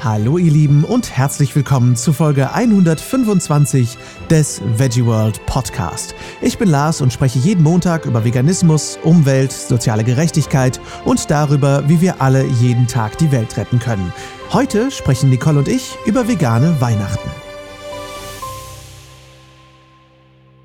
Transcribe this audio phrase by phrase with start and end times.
[0.00, 3.98] Hallo ihr Lieben und herzlich willkommen zu Folge 125
[4.30, 6.14] des Veggie World Podcast.
[6.40, 12.00] Ich bin Lars und spreche jeden Montag über Veganismus, Umwelt, soziale Gerechtigkeit und darüber, wie
[12.00, 14.12] wir alle jeden Tag die Welt retten können.
[14.52, 17.28] Heute sprechen Nicole und ich über vegane Weihnachten.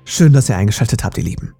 [0.04, 1.54] Schön, dass ihr eingeschaltet habt, ihr Lieben.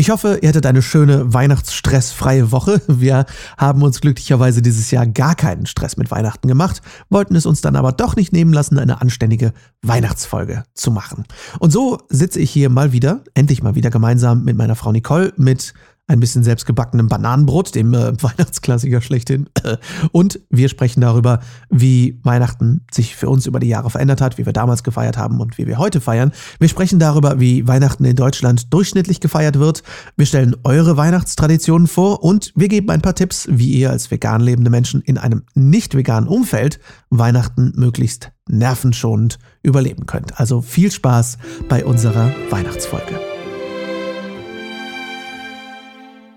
[0.00, 2.80] Ich hoffe, ihr hattet eine schöne weihnachtsstressfreie Woche.
[2.88, 3.26] Wir
[3.58, 6.80] haben uns glücklicherweise dieses Jahr gar keinen Stress mit Weihnachten gemacht,
[7.10, 9.52] wollten es uns dann aber doch nicht nehmen lassen, eine anständige
[9.82, 11.24] Weihnachtsfolge zu machen.
[11.58, 15.34] Und so sitze ich hier mal wieder, endlich mal wieder gemeinsam mit meiner Frau Nicole,
[15.36, 15.74] mit
[16.10, 19.48] ein bisschen selbstgebackenem Bananenbrot, dem äh, Weihnachtsklassiker schlechthin.
[20.12, 24.44] Und wir sprechen darüber, wie Weihnachten sich für uns über die Jahre verändert hat, wie
[24.44, 26.32] wir damals gefeiert haben und wie wir heute feiern.
[26.58, 29.82] Wir sprechen darüber, wie Weihnachten in Deutschland durchschnittlich gefeiert wird.
[30.16, 34.40] Wir stellen eure Weihnachtstraditionen vor und wir geben ein paar Tipps, wie ihr als vegan
[34.40, 36.80] lebende Menschen in einem nicht veganen Umfeld
[37.10, 40.40] Weihnachten möglichst nervenschonend überleben könnt.
[40.40, 43.29] Also viel Spaß bei unserer Weihnachtsfolge.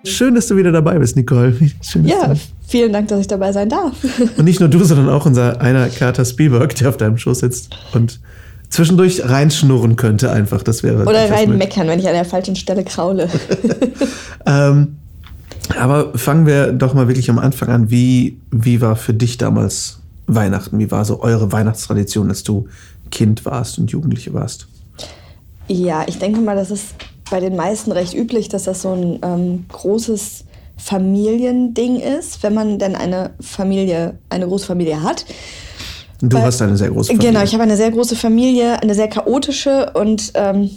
[0.06, 1.56] Schön, dass du wieder dabei bist, Nicole.
[1.82, 2.34] Schön, ja,
[2.68, 3.94] vielen Dank, dass ich dabei sein darf.
[4.38, 7.78] Und nicht nur du, sondern auch unser einer Kater Spielberg, der auf deinem Schoß sitzt
[7.94, 8.20] und
[8.70, 10.64] zwischendurch reinschnurren könnte einfach.
[10.64, 13.30] Das wäre Oder reinmeckern, wenn ich an der falschen Stelle kraule.
[14.46, 14.98] ähm,
[15.80, 17.90] aber fangen wir doch mal wirklich am Anfang an.
[17.90, 20.80] Wie, wie war für dich damals Weihnachten?
[20.80, 22.68] Wie war so eure Weihnachtstradition, als du
[23.12, 24.68] Kind warst und Jugendliche warst?
[25.68, 26.96] Ja, ich denke mal, das ist
[27.30, 30.46] bei den meisten recht üblich, dass das so ein ähm, großes
[30.78, 35.26] Familiending ist, wenn man denn eine Familie, eine große Familie hat.
[36.22, 37.32] Du Weil, hast eine sehr große Familie.
[37.32, 40.70] Genau, ich habe eine sehr große Familie, eine sehr chaotische und ähm,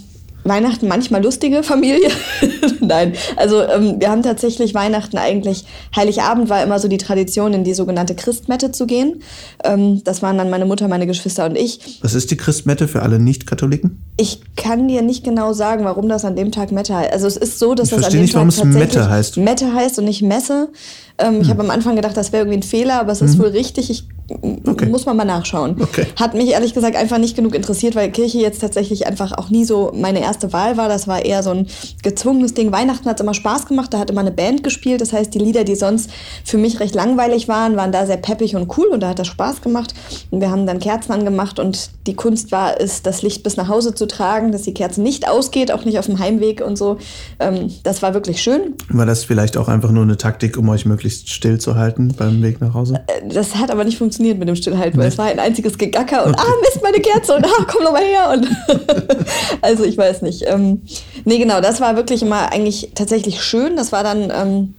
[0.47, 2.09] Weihnachten manchmal lustige Familie.
[2.79, 7.63] Nein, also ähm, wir haben tatsächlich Weihnachten eigentlich, Heiligabend war immer so die Tradition, in
[7.63, 9.21] die sogenannte Christmette zu gehen.
[9.63, 11.99] Ähm, das waren dann meine Mutter, meine Geschwister und ich.
[12.01, 14.01] Was ist die Christmette für alle Nicht-Katholiken?
[14.17, 17.13] Ich kann dir nicht genau sagen, warum das an dem Tag Mette heißt.
[17.13, 19.37] Also es ist so, dass ich das an dem nicht, Tag warum es Mette heißt.
[19.37, 20.69] Mette heißt und nicht Messe.
[21.17, 21.41] Ähm, hm.
[21.41, 23.39] Ich habe am Anfang gedacht, das wäre irgendwie ein Fehler, aber es ist hm.
[23.39, 23.89] wohl richtig.
[23.89, 24.87] Ich Okay.
[24.87, 25.77] Muss man mal nachschauen.
[25.81, 26.05] Okay.
[26.17, 29.63] Hat mich ehrlich gesagt einfach nicht genug interessiert, weil Kirche jetzt tatsächlich einfach auch nie
[29.63, 30.89] so meine erste Wahl war.
[30.89, 31.67] Das war eher so ein
[32.03, 32.73] gezwungenes Ding.
[32.73, 34.99] Weihnachten hat immer Spaß gemacht, da hat immer eine Band gespielt.
[34.99, 36.09] Das heißt, die Lieder, die sonst
[36.43, 39.27] für mich recht langweilig waren, waren da sehr peppig und cool und da hat das
[39.27, 39.93] Spaß gemacht.
[40.29, 43.69] Und wir haben dann Kerzen angemacht und die Kunst war es, das Licht bis nach
[43.69, 46.97] Hause zu tragen, dass die Kerze nicht ausgeht, auch nicht auf dem Heimweg und so.
[47.39, 48.75] Ähm, das war wirklich schön.
[48.89, 52.41] War das vielleicht auch einfach nur eine Taktik, um euch möglichst still zu halten beim
[52.41, 53.01] Weg nach Hause?
[53.07, 55.77] Äh, das hat aber nicht funktioniert funktioniert mit dem Stillhalten, weil es war ein einziges
[55.77, 56.47] Gegacker und okay.
[56.47, 58.29] ah, Mist, meine Kerze und ah, komm noch mal her.
[58.31, 58.47] Und
[59.61, 60.43] also ich weiß nicht.
[60.47, 60.81] Ähm,
[61.25, 63.75] nee, genau, das war wirklich immer eigentlich tatsächlich schön.
[63.75, 64.73] Das war dann ähm,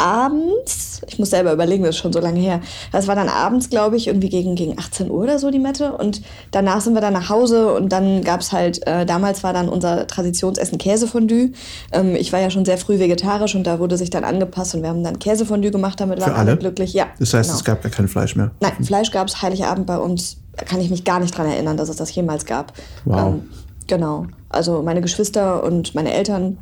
[0.00, 2.60] abends, ich muss selber überlegen, das ist schon so lange her,
[2.92, 5.92] das war dann abends, glaube ich, irgendwie gegen, gegen 18 Uhr oder so die Mette
[5.92, 9.52] und danach sind wir dann nach Hause und dann gab es halt, äh, damals war
[9.52, 11.52] dann unser Traditionsessen Käsefondue.
[11.92, 14.82] Ähm, ich war ja schon sehr früh vegetarisch und da wurde sich dann angepasst und
[14.82, 16.94] wir haben dann Käsefondue gemacht, damit waren alle glücklich.
[16.94, 17.58] Ja, das heißt, genau.
[17.58, 18.50] es gab gar kein Fleisch mehr?
[18.60, 21.76] Nein, Fleisch gab es Heiligabend bei uns, da kann ich mich gar nicht dran erinnern,
[21.76, 22.72] dass es das jemals gab.
[23.04, 23.34] Wow.
[23.34, 23.48] Ähm,
[23.86, 26.58] genau, also meine Geschwister und meine Eltern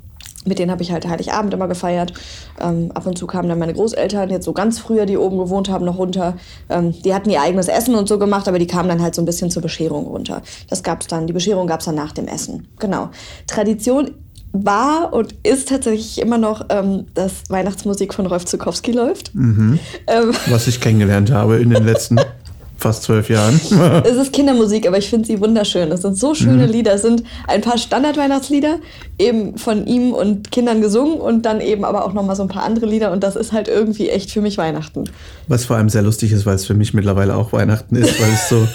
[0.48, 2.12] mit denen habe ich halt Heiligabend immer gefeiert.
[2.60, 5.68] Ähm, ab und zu kamen dann meine Großeltern, jetzt so ganz früher, die oben gewohnt
[5.68, 6.36] haben, noch runter.
[6.68, 9.22] Ähm, die hatten ihr eigenes Essen und so gemacht, aber die kamen dann halt so
[9.22, 10.42] ein bisschen zur Bescherung runter.
[10.68, 12.66] Das gab's dann, die Bescherung gab es dann nach dem Essen.
[12.78, 13.10] Genau.
[13.46, 14.10] Tradition
[14.52, 19.34] war und ist tatsächlich immer noch, ähm, dass Weihnachtsmusik von Rolf Zukowski läuft.
[19.34, 19.78] Mhm.
[20.06, 22.16] Ähm, Was ich kennengelernt habe in den letzten
[22.78, 23.60] fast zwölf Jahren.
[24.04, 25.90] es ist Kindermusik, aber ich finde sie wunderschön.
[25.90, 26.72] Es sind so schöne mhm.
[26.72, 26.94] Lieder.
[26.94, 28.78] Es sind ein paar Standard-Weihnachtslieder,
[29.18, 32.62] eben von ihm und Kindern gesungen und dann eben aber auch nochmal so ein paar
[32.62, 33.10] andere Lieder.
[33.10, 35.04] Und das ist halt irgendwie echt für mich Weihnachten.
[35.48, 38.32] Was vor allem sehr lustig ist, weil es für mich mittlerweile auch Weihnachten ist, weil
[38.32, 38.66] es so,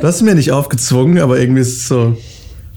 [0.00, 2.16] das ist mir nicht aufgezwungen, aber irgendwie ist es so.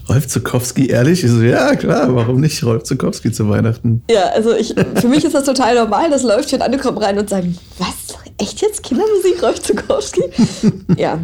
[0.06, 1.24] Rolf Zukowski, ehrlich?
[1.24, 4.02] Ich so, ja, klar, warum nicht Rolf Zukowski zu Weihnachten?
[4.10, 6.10] Ja, also ich, für mich ist das total normal.
[6.10, 8.04] Das läuft hier und andere kommen rein und sagen, was?
[8.38, 10.22] Echt jetzt Kindermusik, Rolf Zukowski?
[10.96, 11.20] ja.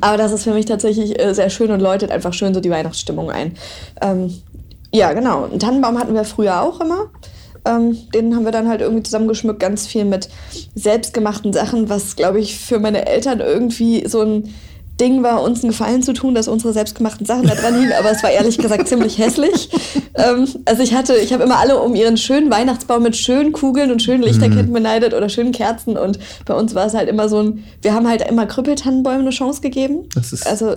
[0.00, 2.70] Aber das ist für mich tatsächlich äh, sehr schön und läutet einfach schön so die
[2.70, 3.56] Weihnachtsstimmung ein.
[4.02, 4.34] Ähm,
[4.92, 5.44] ja, genau.
[5.44, 7.10] Einen Tannenbaum hatten wir früher auch immer.
[7.64, 10.28] Ähm, den haben wir dann halt irgendwie zusammengeschmückt, ganz viel mit
[10.74, 14.54] selbstgemachten Sachen, was, glaube ich, für meine Eltern irgendwie so ein
[15.00, 18.10] Ding war, uns einen Gefallen zu tun, dass unsere selbstgemachten Sachen da dran hingen, aber
[18.10, 19.70] es war ehrlich gesagt ziemlich hässlich.
[20.14, 23.92] Ähm, also ich hatte, ich habe immer alle um ihren schönen Weihnachtsbaum mit schönen Kugeln
[23.92, 24.72] und schönen Lichterketten mhm.
[24.72, 28.08] beneidet oder schönen Kerzen und bei uns war es halt immer so ein, wir haben
[28.08, 30.08] halt immer Krüppeltannenbäumen eine Chance gegeben.
[30.16, 30.74] Das ist also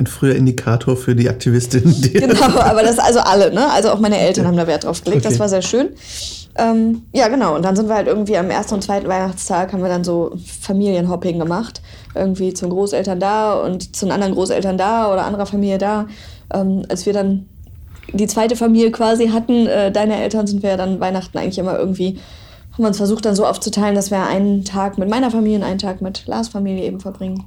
[0.00, 1.94] ein früher Indikator für die Aktivistin.
[2.00, 3.70] Die genau, aber das also alle, ne?
[3.70, 5.24] Also auch meine Eltern haben da Wert drauf gelegt.
[5.24, 5.30] Okay.
[5.30, 5.90] Das war sehr schön.
[6.56, 7.54] Ähm, ja, genau.
[7.54, 10.32] Und dann sind wir halt irgendwie am ersten und zweiten Weihnachtstag haben wir dann so
[10.60, 11.80] Familienhopping gemacht.
[12.14, 16.06] Irgendwie zum Großeltern da und zu anderen Großeltern da oder anderer Familie da.
[16.52, 17.46] Ähm, als wir dann
[18.12, 21.78] die zweite Familie quasi hatten, äh, deine Eltern, sind wir ja dann Weihnachten eigentlich immer
[21.78, 22.18] irgendwie,
[22.72, 25.64] haben wir uns versucht dann so aufzuteilen, dass wir einen Tag mit meiner Familie und
[25.64, 27.44] einen Tag mit Lars Familie eben verbringen.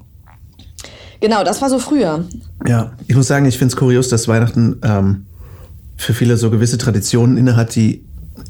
[1.24, 2.26] Genau, das war so früher.
[2.68, 5.26] Ja, ich muss sagen, ich finde es kurios, dass Weihnachten ähm,
[5.96, 8.04] für viele so gewisse Traditionen innehat, die,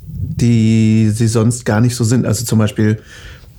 [0.07, 2.25] die sie sonst gar nicht so sind.
[2.25, 2.99] Also zum Beispiel,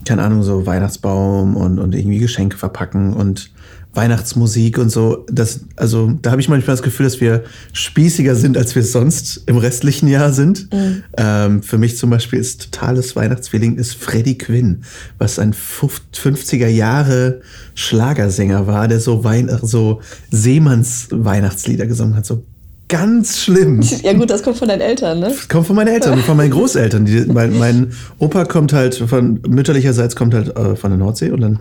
[0.04, 3.52] keine Ahnung, so Weihnachtsbaum und, und irgendwie Geschenke verpacken und
[3.94, 5.24] Weihnachtsmusik und so.
[5.30, 9.42] Das, also da habe ich manchmal das Gefühl, dass wir spießiger sind, als wir sonst
[9.46, 10.72] im restlichen Jahr sind.
[10.72, 11.02] Mhm.
[11.16, 14.82] Ähm, für mich zum Beispiel ist totales Weihnachtsfeeling ist Freddie Quinn,
[15.18, 17.40] was ein 50er Jahre
[17.74, 20.00] Schlagersänger war, der so, Wein so
[20.30, 22.26] Seemanns Weihnachtslieder gesungen hat.
[22.26, 22.44] So
[22.88, 23.80] ganz schlimm.
[24.02, 25.28] Ja gut, das kommt von deinen Eltern, ne?
[25.28, 27.04] Das kommt von meinen Eltern und von meinen Großeltern.
[27.04, 31.40] Die, mein, mein, Opa kommt halt von mütterlicherseits kommt halt äh, von der Nordsee und
[31.40, 31.58] dann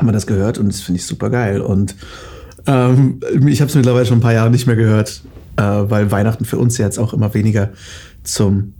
[0.00, 1.60] haben wir das gehört und das finde ich super geil.
[1.60, 1.94] Und
[2.66, 5.22] ähm, ich habe es mittlerweile schon ein paar Jahre nicht mehr gehört,
[5.56, 7.70] äh, weil Weihnachten für uns jetzt auch immer weniger
[8.24, 8.74] zum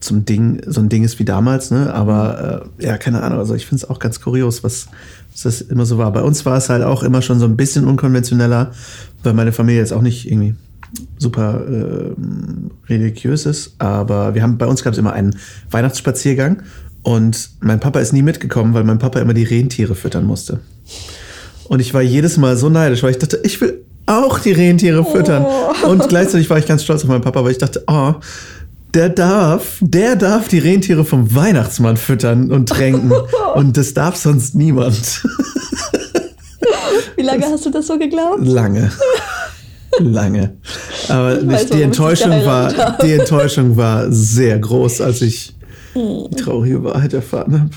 [0.00, 1.92] zum Ding, so ein Ding ist wie damals, ne?
[1.92, 3.40] Aber äh, ja, keine Ahnung.
[3.40, 4.86] Also ich finde es auch ganz kurios, was,
[5.32, 6.12] was das immer so war.
[6.12, 8.70] Bei uns war es halt auch immer schon so ein bisschen unkonventioneller,
[9.24, 10.54] weil meine Familie jetzt auch nicht irgendwie
[11.18, 12.12] super äh,
[12.88, 13.74] religiös ist.
[13.78, 15.36] Aber wir haben bei uns gab es immer einen
[15.70, 16.62] Weihnachtsspaziergang
[17.08, 20.60] und mein Papa ist nie mitgekommen, weil mein Papa immer die Rentiere füttern musste.
[21.64, 25.02] Und ich war jedes Mal so neidisch, weil ich dachte, ich will auch die Rentiere
[25.06, 25.42] füttern.
[25.46, 25.88] Oh.
[25.88, 28.12] Und gleichzeitig war ich ganz stolz auf meinen Papa, weil ich dachte, oh,
[28.92, 33.10] der darf, der darf die Rentiere vom Weihnachtsmann füttern und tränken.
[33.54, 35.22] und das darf sonst niemand.
[37.16, 38.46] Wie lange hast du das so geglaubt?
[38.46, 38.92] Lange.
[39.98, 40.58] Lange.
[41.08, 45.54] Aber weiß, die Enttäuschung war, die Enttäuschung war sehr groß, als ich
[46.30, 47.70] die traurige Wahrheit erfahren habe,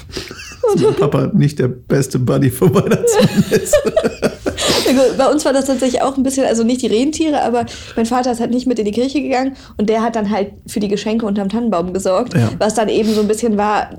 [0.74, 3.76] dass mein Papa nicht der beste Buddy vom Weihnachtsmann ist.
[5.18, 7.66] Bei uns war das tatsächlich auch ein bisschen, also nicht die Rentiere, aber
[7.96, 10.52] mein Vater ist halt nicht mit in die Kirche gegangen und der hat dann halt
[10.68, 12.50] für die Geschenke unterm Tannenbaum gesorgt, ja.
[12.58, 13.90] was dann eben so ein bisschen war,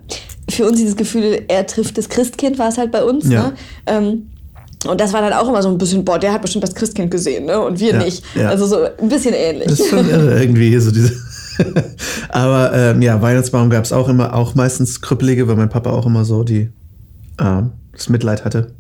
[0.51, 3.29] für uns dieses Gefühl, er trifft das Christkind, war es halt bei uns.
[3.29, 3.49] Ja.
[3.49, 3.53] Ne?
[3.87, 4.27] Ähm,
[4.87, 7.11] und das war dann auch immer so ein bisschen, boah, der hat bestimmt das Christkind
[7.11, 7.61] gesehen, ne?
[7.61, 8.25] Und wir ja, nicht.
[8.35, 8.49] Ja.
[8.49, 9.69] Also so ein bisschen ähnlich.
[9.69, 11.13] Das ist schon irre irgendwie, so diese
[12.29, 16.07] Aber ähm, ja, Weihnachtsbaum gab es auch immer, auch meistens Krüppelige, weil mein Papa auch
[16.07, 16.71] immer so die,
[17.39, 17.63] äh,
[17.93, 18.73] das Mitleid hatte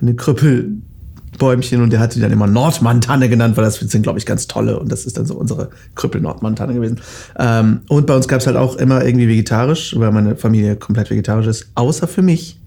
[0.00, 4.18] mit den Krüppelbäumchen und der hatte die dann immer Nordmantanne genannt, weil das sind, glaube
[4.18, 7.00] ich, ganz tolle und das ist dann so unsere Krüppel-Nordmantanne gewesen.
[7.38, 11.10] Ähm, und bei uns gab es halt auch immer irgendwie vegetarisch, weil meine Familie komplett
[11.10, 12.60] vegetarisch ist, außer für mich,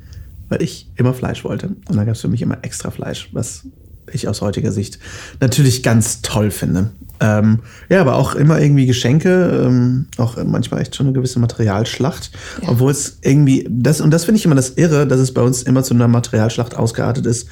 [0.50, 1.67] weil ich immer Fleisch wollte.
[1.67, 3.63] Und dann gab es für mich immer extra Fleisch, was
[4.11, 4.99] ich aus heutiger Sicht
[5.39, 6.91] natürlich ganz toll finde.
[7.19, 7.59] Ähm,
[7.89, 12.31] ja, aber auch immer irgendwie Geschenke, ähm, auch manchmal echt schon eine gewisse Materialschlacht.
[12.61, 12.69] Ja.
[12.69, 15.63] Obwohl es irgendwie, das, und das finde ich immer das Irre, dass es bei uns
[15.63, 17.47] immer zu einer Materialschlacht ausgeartet ist.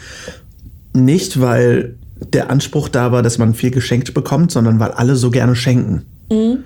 [0.93, 1.95] Nicht, weil
[2.33, 6.03] der Anspruch da war, dass man viel geschenkt bekommt, sondern weil alle so gerne schenken.
[6.31, 6.59] Mhm.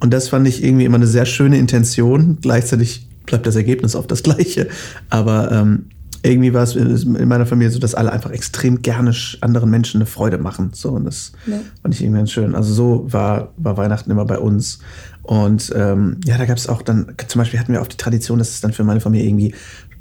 [0.00, 2.38] Und das fand ich irgendwie immer eine sehr schöne Intention.
[2.40, 4.68] Gleichzeitig bleibt das Ergebnis oft das gleiche.
[5.10, 5.86] Aber ähm,
[6.24, 10.06] irgendwie war es in meiner Familie so, dass alle einfach extrem gerne anderen Menschen eine
[10.06, 10.70] Freude machen.
[10.72, 11.58] So, und das ja.
[11.82, 12.54] fand ich irgendwie ganz schön.
[12.54, 14.78] Also so war, war Weihnachten immer bei uns.
[15.22, 18.38] Und ähm, ja, da gab es auch dann, zum Beispiel hatten wir auch die Tradition,
[18.38, 19.54] dass es dann für meine Familie irgendwie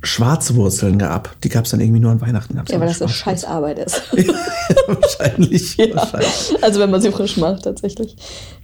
[0.03, 1.39] Schwarzwurzeln gab.
[1.41, 2.55] Die gab es dann irgendwie nur an Weihnachten.
[2.55, 4.01] ja, weil das so scheiß Arbeit ist.
[4.87, 5.95] wahrscheinlich, ja.
[5.95, 6.55] wahrscheinlich.
[6.61, 8.15] Also wenn man sie frisch macht, tatsächlich.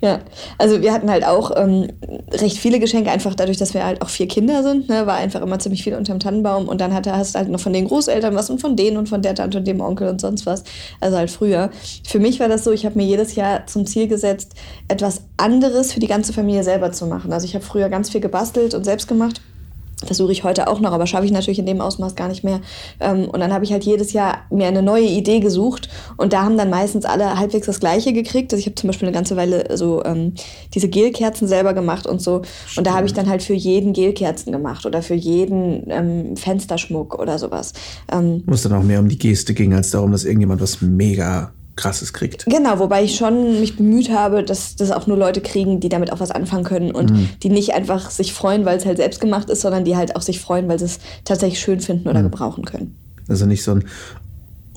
[0.01, 0.21] Ja.
[0.57, 1.89] Also wir hatten halt auch ähm,
[2.31, 5.41] recht viele Geschenke, einfach dadurch, dass wir halt auch vier Kinder sind, ne, war einfach
[5.41, 6.67] immer ziemlich viel unterm Tannenbaum.
[6.67, 9.07] Und dann hatte, hast du halt noch von den Großeltern was und von denen und
[9.07, 10.63] von der Tante und dem Onkel und sonst was.
[11.01, 11.69] Also halt früher.
[12.07, 14.53] Für mich war das so, ich habe mir jedes Jahr zum Ziel gesetzt,
[14.87, 17.31] etwas anderes für die ganze Familie selber zu machen.
[17.31, 19.39] Also ich habe früher ganz viel gebastelt und selbst gemacht
[20.05, 22.61] versuche ich heute auch noch, aber schaffe ich natürlich in dem Ausmaß gar nicht mehr.
[22.99, 26.43] Ähm, und dann habe ich halt jedes Jahr mir eine neue Idee gesucht und da
[26.43, 28.53] haben dann meistens alle halbwegs das Gleiche gekriegt.
[28.53, 30.33] Also ich habe zum Beispiel eine ganze Weile so ähm,
[30.73, 32.43] diese Gelkerzen selber gemacht und so.
[32.75, 37.17] Und da habe ich dann halt für jeden Gelkerzen gemacht oder für jeden ähm, Fensterschmuck
[37.17, 37.73] oder sowas.
[38.11, 40.81] Ähm, Wo es dann auch mehr um die Geste ging, als darum, dass irgendjemand was
[40.81, 42.45] mega Krasses kriegt.
[42.45, 46.11] Genau, wobei ich schon mich bemüht habe, dass das auch nur Leute kriegen, die damit
[46.11, 47.29] auch was anfangen können und mhm.
[47.41, 50.21] die nicht einfach sich freuen, weil es halt selbst gemacht ist, sondern die halt auch
[50.21, 52.31] sich freuen, weil sie es tatsächlich schön finden oder mhm.
[52.31, 52.97] gebrauchen können.
[53.29, 53.85] Also nicht so ein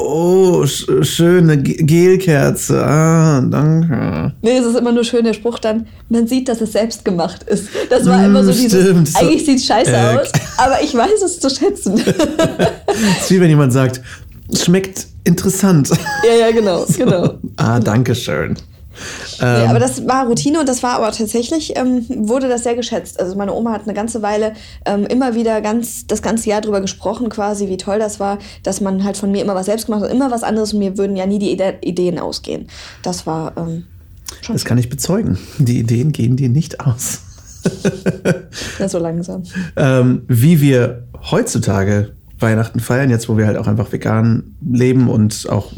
[0.02, 2.82] Oh, sch schöne Gelkerze.
[2.82, 4.32] Ah, danke.
[4.40, 7.42] Nee, es ist immer nur schön der Spruch dann, man sieht, dass es selbst gemacht
[7.42, 7.68] ist.
[7.90, 9.10] Das war immer so dieses, Stimmt.
[9.14, 11.98] eigentlich sieht es scheiße äh, aus, aber ich weiß es zu schätzen.
[12.06, 14.00] es ist wie wenn jemand sagt,
[14.56, 15.90] schmeckt interessant.
[16.24, 17.34] Ja, ja, genau, genau.
[17.56, 18.56] ah, danke schön.
[19.40, 23.18] Nee, aber das war Routine und das war aber tatsächlich, ähm, wurde das sehr geschätzt.
[23.18, 24.52] Also meine Oma hat eine ganze Weile
[24.84, 28.80] ähm, immer wieder ganz das ganze Jahr darüber gesprochen, quasi, wie toll das war, dass
[28.80, 31.16] man halt von mir immer was selbst gemacht hat, immer was anderes und mir würden
[31.16, 32.68] ja nie die Ide Ideen ausgehen.
[33.02, 33.84] Das war ähm,
[34.42, 34.54] schon.
[34.54, 35.38] Das kann ich bezeugen.
[35.58, 37.20] Die Ideen gehen dir nicht aus.
[38.78, 39.44] ja, so langsam.
[39.76, 45.48] Ähm, wie wir heutzutage Weihnachten feiern, jetzt wo wir halt auch einfach vegan leben und
[45.48, 45.72] auch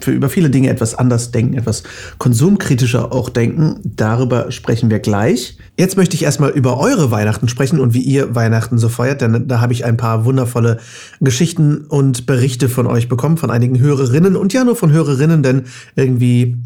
[0.00, 1.82] für über viele Dinge etwas anders denken, etwas
[2.18, 3.80] konsumkritischer auch denken.
[3.84, 5.58] Darüber sprechen wir gleich.
[5.78, 9.48] Jetzt möchte ich erstmal über eure Weihnachten sprechen und wie ihr Weihnachten so feiert, denn
[9.48, 10.78] da habe ich ein paar wundervolle
[11.20, 15.64] Geschichten und Berichte von euch bekommen, von einigen Hörerinnen und ja nur von Hörerinnen, denn
[15.96, 16.56] irgendwie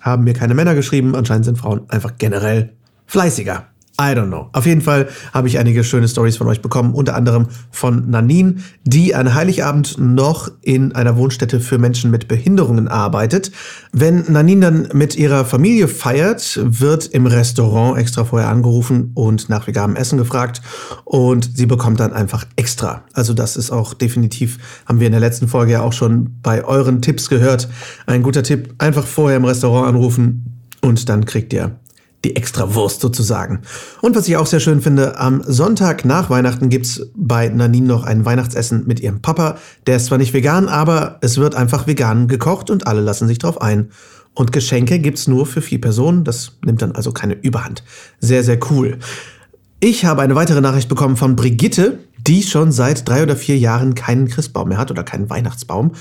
[0.00, 1.14] haben mir keine Männer geschrieben.
[1.14, 2.72] Anscheinend sind Frauen einfach generell
[3.06, 3.66] fleißiger.
[4.00, 4.48] I don't know.
[4.52, 8.62] Auf jeden Fall habe ich einige schöne Stories von euch bekommen, unter anderem von Nanin,
[8.84, 13.50] die an Heiligabend noch in einer Wohnstätte für Menschen mit Behinderungen arbeitet.
[13.90, 19.66] Wenn Nanin dann mit ihrer Familie feiert, wird im Restaurant extra vorher angerufen und nach
[19.66, 20.62] veganem Essen gefragt
[21.04, 23.02] und sie bekommt dann einfach extra.
[23.14, 26.64] Also das ist auch definitiv, haben wir in der letzten Folge ja auch schon bei
[26.64, 27.68] euren Tipps gehört.
[28.06, 31.80] Ein guter Tipp, einfach vorher im Restaurant anrufen und dann kriegt ihr
[32.24, 33.60] die extra Wurst sozusagen.
[34.02, 38.04] Und was ich auch sehr schön finde, am Sonntag nach Weihnachten gibt's bei Nanine noch
[38.04, 39.56] ein Weihnachtsessen mit ihrem Papa.
[39.86, 43.38] Der ist zwar nicht vegan, aber es wird einfach vegan gekocht und alle lassen sich
[43.38, 43.90] drauf ein.
[44.34, 47.82] Und Geschenke gibt's nur für vier Personen, das nimmt dann also keine Überhand.
[48.20, 48.98] Sehr, sehr cool.
[49.80, 53.94] Ich habe eine weitere Nachricht bekommen von Brigitte, die schon seit drei oder vier Jahren
[53.94, 55.92] keinen Christbaum mehr hat oder keinen Weihnachtsbaum.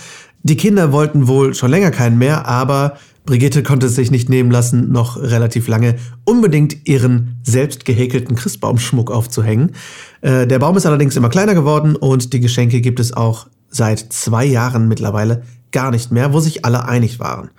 [0.43, 4.49] Die Kinder wollten wohl schon länger keinen mehr, aber Brigitte konnte es sich nicht nehmen
[4.49, 9.73] lassen, noch relativ lange unbedingt ihren selbst gehäkelten Christbaumschmuck aufzuhängen.
[10.21, 13.99] Äh, der Baum ist allerdings immer kleiner geworden und die Geschenke gibt es auch seit
[13.99, 15.43] zwei Jahren mittlerweile
[15.73, 17.49] gar nicht mehr, wo sich alle einig waren.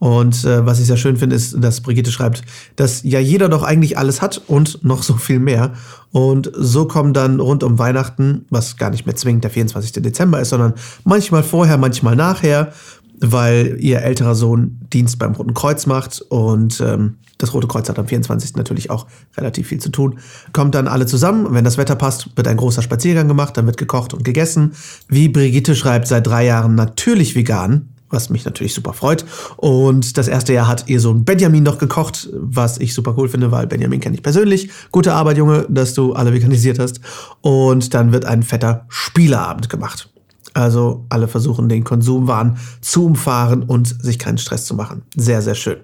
[0.00, 2.40] Und äh, was ich sehr schön finde, ist, dass Brigitte schreibt,
[2.76, 5.74] dass ja jeder doch eigentlich alles hat und noch so viel mehr.
[6.10, 9.92] Und so kommen dann rund um Weihnachten, was gar nicht mehr zwingend der 24.
[10.02, 10.72] Dezember ist, sondern
[11.04, 12.72] manchmal vorher, manchmal nachher,
[13.20, 17.98] weil ihr älterer Sohn Dienst beim Roten Kreuz macht und ähm, das Rote Kreuz hat
[17.98, 18.56] am 24.
[18.56, 20.18] natürlich auch relativ viel zu tun.
[20.52, 23.76] Kommt dann alle zusammen, wenn das Wetter passt, wird ein großer Spaziergang gemacht, dann wird
[23.76, 24.72] gekocht und gegessen.
[25.08, 29.24] Wie Brigitte schreibt, seit drei Jahren natürlich vegan, was mich natürlich super freut.
[29.56, 33.50] Und das erste Jahr hat ihr Sohn Benjamin noch gekocht, was ich super cool finde,
[33.50, 34.70] weil Benjamin kenne ich persönlich.
[34.90, 37.00] Gute Arbeit, Junge, dass du alle veganisiert hast.
[37.40, 40.10] Und dann wird ein fetter Spieleabend gemacht.
[40.54, 45.02] Also alle versuchen den Konsumwahn zu umfahren und sich keinen Stress zu machen.
[45.16, 45.76] Sehr, sehr schön.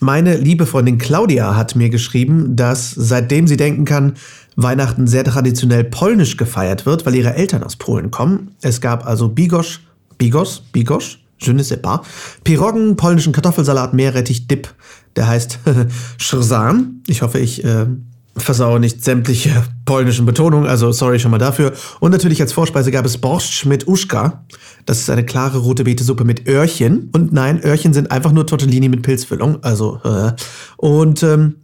[0.00, 4.14] Meine liebe Freundin Claudia hat mir geschrieben, dass seitdem sie denken kann,
[4.56, 8.56] Weihnachten sehr traditionell polnisch gefeiert wird, weil ihre Eltern aus Polen kommen.
[8.62, 9.80] Es gab also Bigosch,
[10.18, 12.00] Bigos, Bigosch, je ne sais pas,
[12.44, 14.74] Piroggen, polnischen Kartoffelsalat, Meerrettich, Dip,
[15.16, 15.60] der heißt
[16.18, 17.02] Schrzan.
[17.06, 17.86] Ich hoffe, ich äh,
[18.36, 21.72] versaue nicht sämtliche polnischen Betonungen, also sorry schon mal dafür.
[22.00, 24.44] Und natürlich als Vorspeise gab es Borscht mit Uschka.
[24.86, 27.10] Das ist eine klare rote Betesuppe mit Öhrchen.
[27.12, 29.62] Und nein, Öhrchen sind einfach nur Tortellini mit Pilzfüllung.
[29.62, 30.32] Also, äh.
[30.76, 31.56] Und ähm,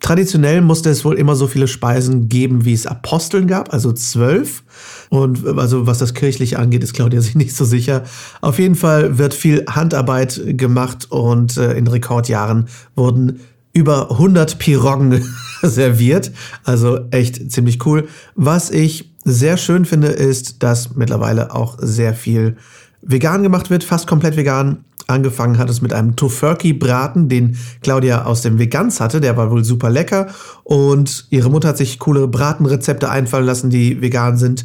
[0.00, 4.62] traditionell musste es wohl immer so viele Speisen geben, wie es Aposteln gab, also zwölf.
[5.10, 8.04] Und also was das kirchliche angeht, ist Claudia sich nicht so sicher.
[8.40, 13.40] Auf jeden Fall wird viel Handarbeit gemacht und äh, in Rekordjahren wurden
[13.74, 15.22] über 100 Piroggen
[15.62, 16.32] serviert.
[16.64, 18.08] Also echt ziemlich cool.
[18.34, 22.56] Was ich sehr schön finde, ist, dass mittlerweile auch sehr viel
[23.02, 24.84] vegan gemacht wird, fast komplett vegan.
[25.06, 29.20] Angefangen hat es mit einem Tofurkey-Braten, den Claudia aus dem Veganz hatte.
[29.20, 30.28] Der war wohl super lecker.
[30.62, 34.64] Und ihre Mutter hat sich coole Bratenrezepte einfallen lassen, die vegan sind.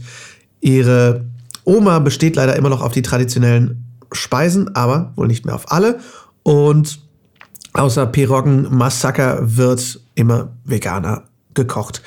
[0.61, 1.25] Ihre
[1.65, 5.99] Oma besteht leider immer noch auf die traditionellen Speisen, aber wohl nicht mehr auf alle.
[6.43, 6.99] Und
[7.73, 11.23] Außer Piroggen Massaker wird immer veganer
[11.53, 12.01] gekocht.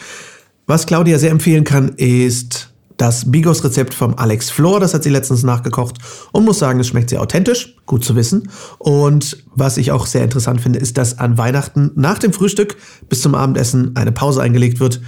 [0.66, 4.78] Was Claudia sehr empfehlen kann, ist das Bigos-Rezept vom Alex Flor.
[4.78, 5.99] Das hat sie letztens nachgekocht
[6.31, 7.76] und muss sagen, es schmeckt sehr authentisch.
[7.87, 8.49] Gut zu wissen.
[8.78, 12.76] Und was ich auch sehr interessant finde, ist, dass an Weihnachten nach dem Frühstück
[13.09, 15.00] bis zum Abendessen eine Pause eingelegt wird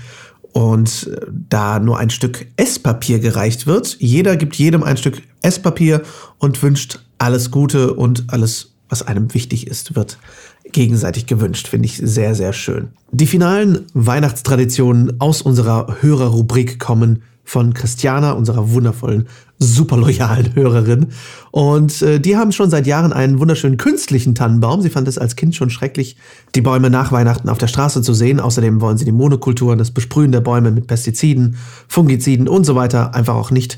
[0.53, 3.97] und äh, da nur ein Stück Esspapier gereicht wird.
[4.01, 6.03] Jeder gibt jedem ein Stück Esspapier
[6.39, 10.19] und wünscht alles Gute und alles was einem wichtig ist, wird
[10.71, 11.67] gegenseitig gewünscht.
[11.67, 12.91] Finde ich sehr, sehr schön.
[13.11, 19.27] Die finalen Weihnachtstraditionen aus unserer Hörerrubrik kommen von Christiana, unserer wundervollen,
[19.59, 21.09] super loyalen Hörerin.
[21.51, 24.81] Und äh, die haben schon seit Jahren einen wunderschönen künstlichen Tannenbaum.
[24.81, 26.17] Sie fand es als Kind schon schrecklich,
[26.55, 28.39] die Bäume nach Weihnachten auf der Straße zu sehen.
[28.39, 31.57] Außerdem wollen sie die Monokulturen, das Besprühen der Bäume mit Pestiziden,
[31.89, 33.77] Fungiziden und so weiter einfach auch nicht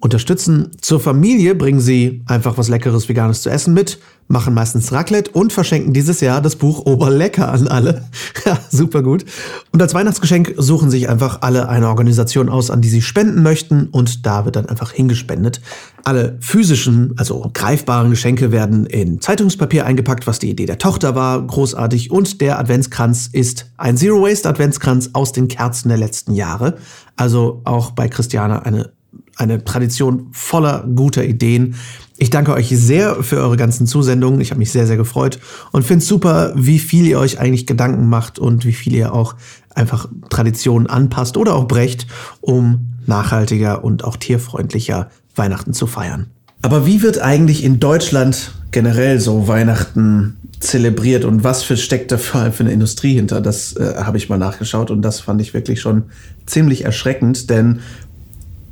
[0.00, 0.70] unterstützen.
[0.80, 5.52] Zur Familie bringen sie einfach was Leckeres Veganes zu essen mit, machen meistens Raclette und
[5.52, 8.04] verschenken dieses Jahr das Buch Oberlecker an alle.
[8.46, 9.24] ja, super gut.
[9.72, 13.88] Und als Weihnachtsgeschenk suchen sich einfach alle eine Organisation aus, an die sie spenden möchten
[13.88, 15.60] und da wird dann einfach hingespendet.
[16.04, 21.44] Alle physischen, also greifbaren Geschenke werden in Zeitungspapier eingepackt, was die Idee der Tochter war,
[21.44, 22.10] großartig.
[22.12, 26.76] Und der Adventskranz ist ein Zero Waste Adventskranz aus den Kerzen der letzten Jahre.
[27.16, 28.92] Also auch bei Christiane eine
[29.38, 31.76] eine Tradition voller guter Ideen.
[32.18, 34.40] Ich danke euch sehr für eure ganzen Zusendungen.
[34.40, 35.38] Ich habe mich sehr, sehr gefreut
[35.70, 39.14] und finde es super, wie viel ihr euch eigentlich Gedanken macht und wie viel ihr
[39.14, 39.36] auch
[39.74, 42.08] einfach Traditionen anpasst oder auch brecht,
[42.40, 46.26] um nachhaltiger und auch tierfreundlicher Weihnachten zu feiern.
[46.60, 52.18] Aber wie wird eigentlich in Deutschland generell so Weihnachten zelebriert und was für steckt da
[52.18, 53.40] vor allem für eine Industrie hinter?
[53.40, 56.04] Das äh, habe ich mal nachgeschaut und das fand ich wirklich schon
[56.46, 57.78] ziemlich erschreckend, denn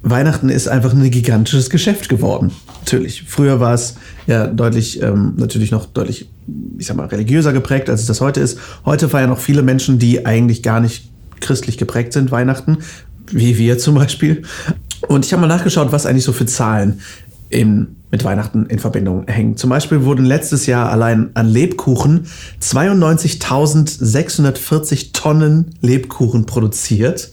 [0.09, 2.53] Weihnachten ist einfach ein gigantisches Geschäft geworden.
[2.81, 3.25] Natürlich.
[3.27, 3.97] Früher war es
[4.29, 6.29] ja deutlich, ähm, natürlich noch deutlich,
[6.79, 8.59] ich sag mal, religiöser geprägt, als es das heute ist.
[8.85, 11.11] Heute feiern auch viele Menschen, die eigentlich gar nicht
[11.41, 12.79] christlich geprägt sind, Weihnachten,
[13.33, 14.43] wie wir zum Beispiel.
[15.09, 17.01] Und ich habe mal nachgeschaut, was eigentlich so für Zahlen
[17.49, 19.57] in, mit Weihnachten in Verbindung hängen.
[19.57, 22.27] Zum Beispiel wurden letztes Jahr allein an Lebkuchen
[22.61, 27.33] 92.640 Tonnen Lebkuchen produziert.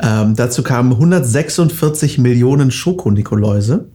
[0.00, 3.86] Ähm, dazu kamen 146 Millionen Schokonikoläuse.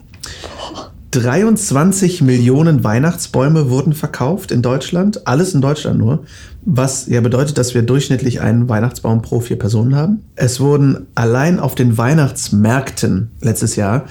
[1.14, 5.28] 23 Millionen Weihnachtsbäume wurden verkauft in Deutschland.
[5.28, 6.24] Alles in Deutschland nur.
[6.66, 10.24] Was ja bedeutet, dass wir durchschnittlich einen Weihnachtsbaum pro vier Personen haben.
[10.36, 14.06] Es wurden allein auf den Weihnachtsmärkten letztes Jahr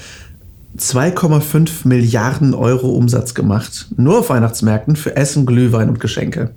[0.77, 3.89] 2,5 Milliarden Euro Umsatz gemacht.
[3.97, 6.51] Nur auf Weihnachtsmärkten für Essen, Glühwein und Geschenke.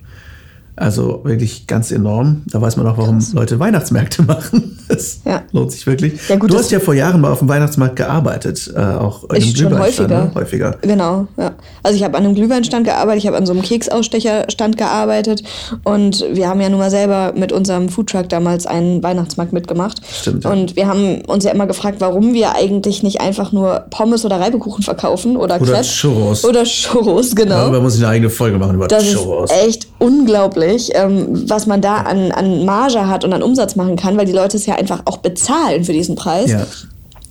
[0.78, 2.44] Also wirklich ganz enorm.
[2.48, 3.34] Da weiß man auch, warum Krass.
[3.34, 4.78] Leute Weihnachtsmärkte machen.
[4.90, 5.44] Das ja.
[5.52, 6.28] lohnt sich wirklich.
[6.28, 9.42] Ja, gut, du hast ja vor Jahren mal auf dem Weihnachtsmarkt gearbeitet, äh, auch in
[9.42, 9.80] einem Glühweinstand.
[9.80, 10.24] Häufiger.
[10.26, 10.32] Ne?
[10.36, 10.78] häufiger.
[10.82, 11.54] Genau, ja.
[11.82, 15.44] Also ich habe an einem Glühweinstand gearbeitet, ich habe an so einem Keksausstecherstand gearbeitet
[15.84, 20.02] und wir haben ja nun mal selber mit unserem Foodtruck damals einen Weihnachtsmarkt mitgemacht.
[20.12, 20.44] Stimmt.
[20.44, 20.52] Ja.
[20.52, 24.40] Und wir haben uns ja immer gefragt, warum wir eigentlich nicht einfach nur Pommes oder
[24.40, 26.44] Reibekuchen verkaufen oder Oder Churros.
[26.44, 27.56] Oder Churros, genau.
[27.56, 29.52] Darüber muss ich eine eigene Folge machen über das Churros.
[29.52, 33.76] Ist echt unglaublich unglaublich, ähm, was man da an, an Marge hat und an Umsatz
[33.76, 36.52] machen kann, weil die Leute es ja einfach auch bezahlen für diesen Preis.
[36.52, 36.66] Ja.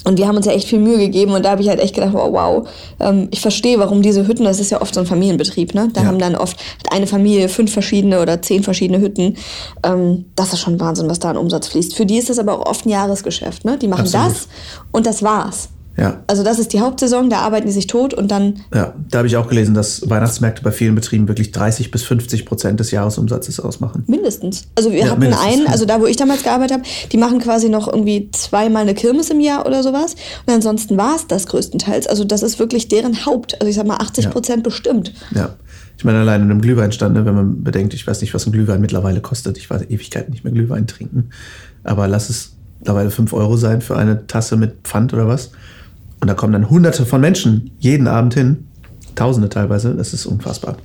[0.06, 1.94] Und wir haben uns ja echt viel Mühe gegeben und da habe ich halt echt
[1.94, 2.68] gedacht, wow, wow,
[3.00, 5.88] ähm, ich verstehe, warum diese Hütten, das ist ja oft so ein Familienbetrieb, ne?
[5.94, 6.06] Da ja.
[6.06, 6.58] haben dann oft
[6.90, 9.38] eine Familie fünf verschiedene oder zehn verschiedene Hütten.
[9.82, 11.94] Ähm, das ist schon Wahnsinn, was da an Umsatz fließt.
[11.94, 13.78] Für die ist das aber auch oft ein Jahresgeschäft, ne?
[13.78, 14.26] Die machen Absolut.
[14.26, 14.48] das
[14.92, 15.70] und das war's.
[15.96, 16.22] Ja.
[16.26, 18.60] Also das ist die Hauptsaison, da arbeiten die sich tot und dann.
[18.74, 22.46] Ja, da habe ich auch gelesen, dass Weihnachtsmärkte bei vielen Betrieben wirklich 30 bis 50
[22.46, 24.04] Prozent des Jahresumsatzes ausmachen.
[24.06, 24.64] Mindestens.
[24.74, 25.46] Also wir ja, hatten mindestens.
[25.46, 28.94] einen, also da, wo ich damals gearbeitet habe, die machen quasi noch irgendwie zweimal eine
[28.94, 30.16] Kirmes im Jahr oder sowas.
[30.46, 32.06] Und ansonsten war es das größtenteils.
[32.06, 33.60] Also das ist wirklich deren Haupt.
[33.60, 34.62] Also ich sag mal 80 Prozent ja.
[34.64, 35.12] bestimmt.
[35.34, 35.54] Ja.
[35.96, 38.52] Ich meine, allein in einem Glühweinstand, ne, wenn man bedenkt, ich weiß nicht, was ein
[38.52, 39.58] Glühwein mittlerweile kostet.
[39.58, 41.30] Ich war Ewigkeiten nicht mehr Glühwein trinken.
[41.84, 45.52] Aber lass es mittlerweile 5 Euro sein für eine Tasse mit Pfand oder was.
[46.24, 48.66] Und da kommen dann hunderte von Menschen jeden Abend hin.
[49.14, 49.94] Tausende teilweise.
[49.94, 50.78] Das ist unfassbar.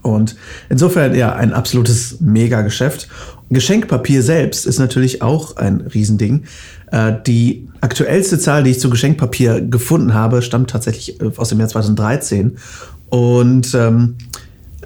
[0.00, 0.36] Und
[0.70, 3.08] insofern ja ein absolutes Mega-Geschäft.
[3.50, 6.44] Geschenkpapier selbst ist natürlich auch ein Riesending.
[6.90, 11.58] Äh, die aktuellste Zahl, die ich zu Geschenkpapier gefunden habe, stammt tatsächlich äh, aus dem
[11.58, 12.56] Jahr 2013.
[13.10, 14.14] Und ähm,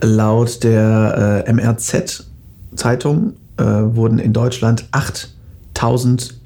[0.02, 6.37] laut der äh, MRZ-Zeitung äh, wurden in Deutschland 8000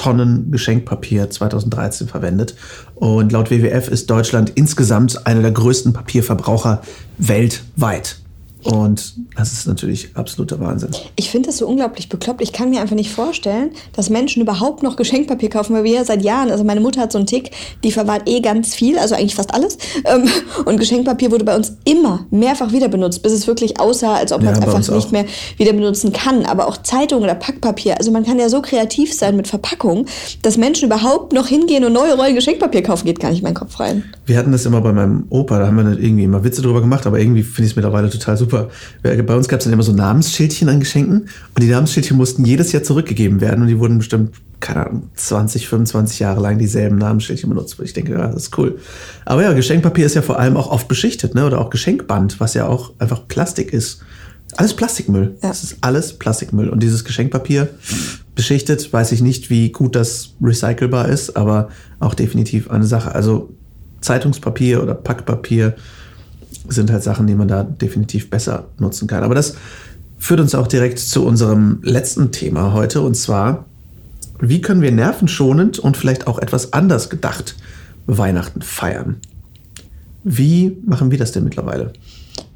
[0.00, 2.54] Tonnen Geschenkpapier 2013 verwendet.
[2.94, 6.80] Und laut WWF ist Deutschland insgesamt einer der größten Papierverbraucher
[7.18, 8.16] weltweit.
[8.64, 10.90] Und das ist natürlich absoluter Wahnsinn.
[11.16, 12.42] Ich finde das so unglaublich bekloppt.
[12.42, 16.04] Ich kann mir einfach nicht vorstellen, dass Menschen überhaupt noch Geschenkpapier kaufen, weil wir ja
[16.04, 19.14] seit Jahren, also meine Mutter hat so einen Tick, die verwahrt eh ganz viel, also
[19.14, 19.78] eigentlich fast alles.
[20.04, 20.28] Ähm,
[20.64, 24.42] und Geschenkpapier wurde bei uns immer mehrfach wieder benutzt, bis es wirklich aussah, als ob
[24.42, 25.24] man es einfach nicht mehr
[25.56, 26.44] wieder benutzen kann.
[26.44, 27.98] Aber auch Zeitung oder Packpapier.
[27.98, 30.06] Also man kann ja so kreativ sein mit Verpackung,
[30.42, 33.80] dass Menschen überhaupt noch hingehen und neue Rollen Geschenkpapier kaufen, geht gar nicht mein Kopf
[33.80, 34.04] rein.
[34.30, 37.04] Wir hatten das immer bei meinem Opa, da haben wir irgendwie immer Witze drüber gemacht,
[37.04, 38.68] aber irgendwie finde ich es mittlerweile total super.
[39.02, 42.70] Bei uns gab es dann immer so Namensschildchen an Geschenken und die Namensschildchen mussten jedes
[42.70, 47.50] Jahr zurückgegeben werden und die wurden bestimmt, keine Ahnung, 20, 25 Jahre lang dieselben Namensschildchen
[47.50, 47.76] benutzt.
[47.82, 48.78] Ich denke, ja, das ist cool.
[49.24, 51.44] Aber ja, Geschenkpapier ist ja vor allem auch oft beschichtet, ne?
[51.44, 54.02] Oder auch Geschenkband, was ja auch einfach Plastik ist.
[54.56, 55.38] Alles Plastikmüll.
[55.42, 55.48] Ja.
[55.48, 56.68] Das ist alles Plastikmüll.
[56.68, 57.68] Und dieses Geschenkpapier
[58.36, 63.12] beschichtet, weiß ich nicht, wie gut das recycelbar ist, aber auch definitiv eine Sache.
[63.12, 63.54] Also
[64.00, 65.74] Zeitungspapier oder Packpapier
[66.68, 69.24] sind halt Sachen, die man da definitiv besser nutzen kann.
[69.24, 69.54] Aber das
[70.18, 73.64] führt uns auch direkt zu unserem letzten Thema heute und zwar,
[74.38, 77.56] wie können wir nervenschonend und vielleicht auch etwas anders gedacht
[78.06, 79.16] Weihnachten feiern.
[80.24, 81.92] Wie machen wir das denn mittlerweile?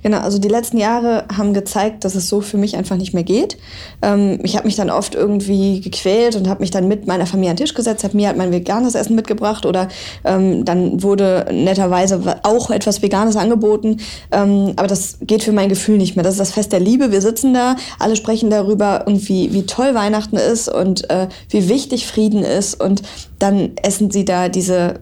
[0.04, 3.22] Genau, also die letzten Jahre haben gezeigt, dass es so für mich einfach nicht mehr
[3.22, 3.56] geht.
[4.02, 7.52] Ähm, ich habe mich dann oft irgendwie gequält und habe mich dann mit meiner Familie
[7.52, 9.88] an den Tisch gesetzt, habe mir halt mein veganes Essen mitgebracht oder
[10.24, 13.96] ähm, dann wurde netterweise auch etwas Veganes angeboten.
[14.30, 16.22] Ähm, aber das geht für mein Gefühl nicht mehr.
[16.22, 17.10] Das ist das Fest der Liebe.
[17.10, 22.06] Wir sitzen da, alle sprechen darüber, irgendwie, wie toll Weihnachten ist und äh, wie wichtig
[22.06, 22.78] Frieden ist.
[22.78, 23.00] Und
[23.38, 25.00] dann essen sie da diese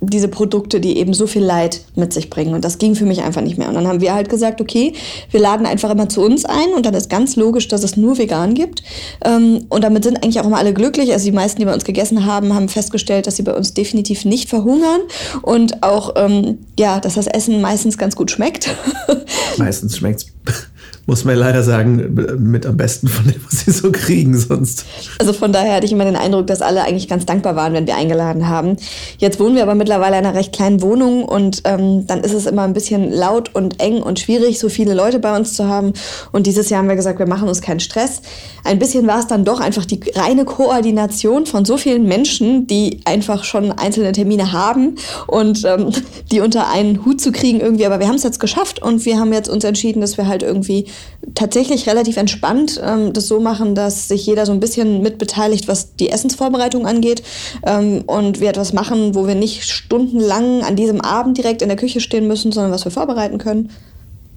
[0.00, 2.54] diese Produkte, die eben so viel Leid mit sich bringen.
[2.54, 3.68] Und das ging für mich einfach nicht mehr.
[3.68, 4.92] Und dann haben wir halt gesagt, okay,
[5.30, 8.18] wir laden einfach immer zu uns ein und dann ist ganz logisch, dass es nur
[8.18, 8.82] vegan gibt.
[9.24, 11.12] Ähm, und damit sind eigentlich auch immer alle glücklich.
[11.12, 14.24] Also die meisten, die bei uns gegessen haben, haben festgestellt, dass sie bei uns definitiv
[14.24, 15.00] nicht verhungern
[15.42, 18.70] und auch, ähm, ja, dass das Essen meistens ganz gut schmeckt.
[19.56, 20.66] Meistens schmeckt es
[21.06, 24.84] muss man leider sagen, mit am besten von dem, was sie so kriegen sonst.
[25.20, 27.86] Also von daher hatte ich immer den Eindruck, dass alle eigentlich ganz dankbar waren, wenn
[27.86, 28.76] wir eingeladen haben.
[29.18, 32.46] Jetzt wohnen wir aber mittlerweile in einer recht kleinen Wohnung und ähm, dann ist es
[32.46, 35.92] immer ein bisschen laut und eng und schwierig, so viele Leute bei uns zu haben.
[36.32, 38.22] Und dieses Jahr haben wir gesagt, wir machen uns keinen Stress.
[38.64, 43.00] Ein bisschen war es dann doch einfach die reine Koordination von so vielen Menschen, die
[43.04, 44.96] einfach schon einzelne Termine haben
[45.28, 45.92] und ähm,
[46.32, 47.86] die unter einen Hut zu kriegen irgendwie.
[47.86, 50.42] Aber wir haben es jetzt geschafft und wir haben jetzt uns entschieden, dass wir halt
[50.42, 50.86] irgendwie
[51.34, 55.96] tatsächlich relativ entspannt ähm, das so machen, dass sich jeder so ein bisschen mitbeteiligt, was
[55.96, 57.22] die Essensvorbereitung angeht
[57.64, 61.76] ähm, und wir etwas machen, wo wir nicht stundenlang an diesem Abend direkt in der
[61.76, 63.70] Küche stehen müssen, sondern was wir vorbereiten können.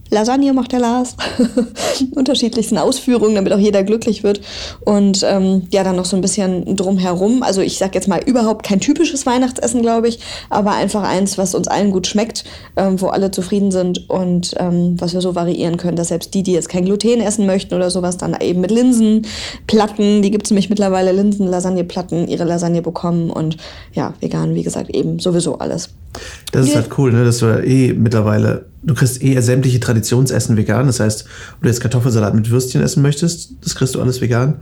[0.10, 1.16] Lasagne macht der Lars.
[2.16, 4.42] Unterschiedlichsten Ausführungen, damit auch jeder glücklich wird.
[4.82, 7.44] Und ähm, ja, dann noch so ein bisschen drumherum.
[7.44, 10.20] Also ich sag jetzt mal überhaupt kein typisches Weihnachtsessen, glaube ich,
[10.50, 12.44] aber einfach eins, was uns allen gut schmeckt,
[12.76, 16.44] ähm, wo alle zufrieden sind und ähm, was wir so variieren können, dass selbst die,
[16.44, 20.52] die jetzt kein Gluten essen möchten oder sowas, dann eben mit Linsenplatten, die gibt es
[20.52, 23.58] nämlich mittlerweile, Linsen-Lasagneplatten, ihre Lasagne bekommen und
[23.94, 25.90] ja, vegan, wie gesagt, eben sowieso alles.
[26.52, 30.88] Das ist halt cool, ne, dass du eh mittlerweile du kriegst eh sämtliche Traditionsessen vegan.
[30.88, 34.56] Das heißt, wenn du jetzt Kartoffelsalat mit Würstchen essen möchtest, das kriegst du alles vegan.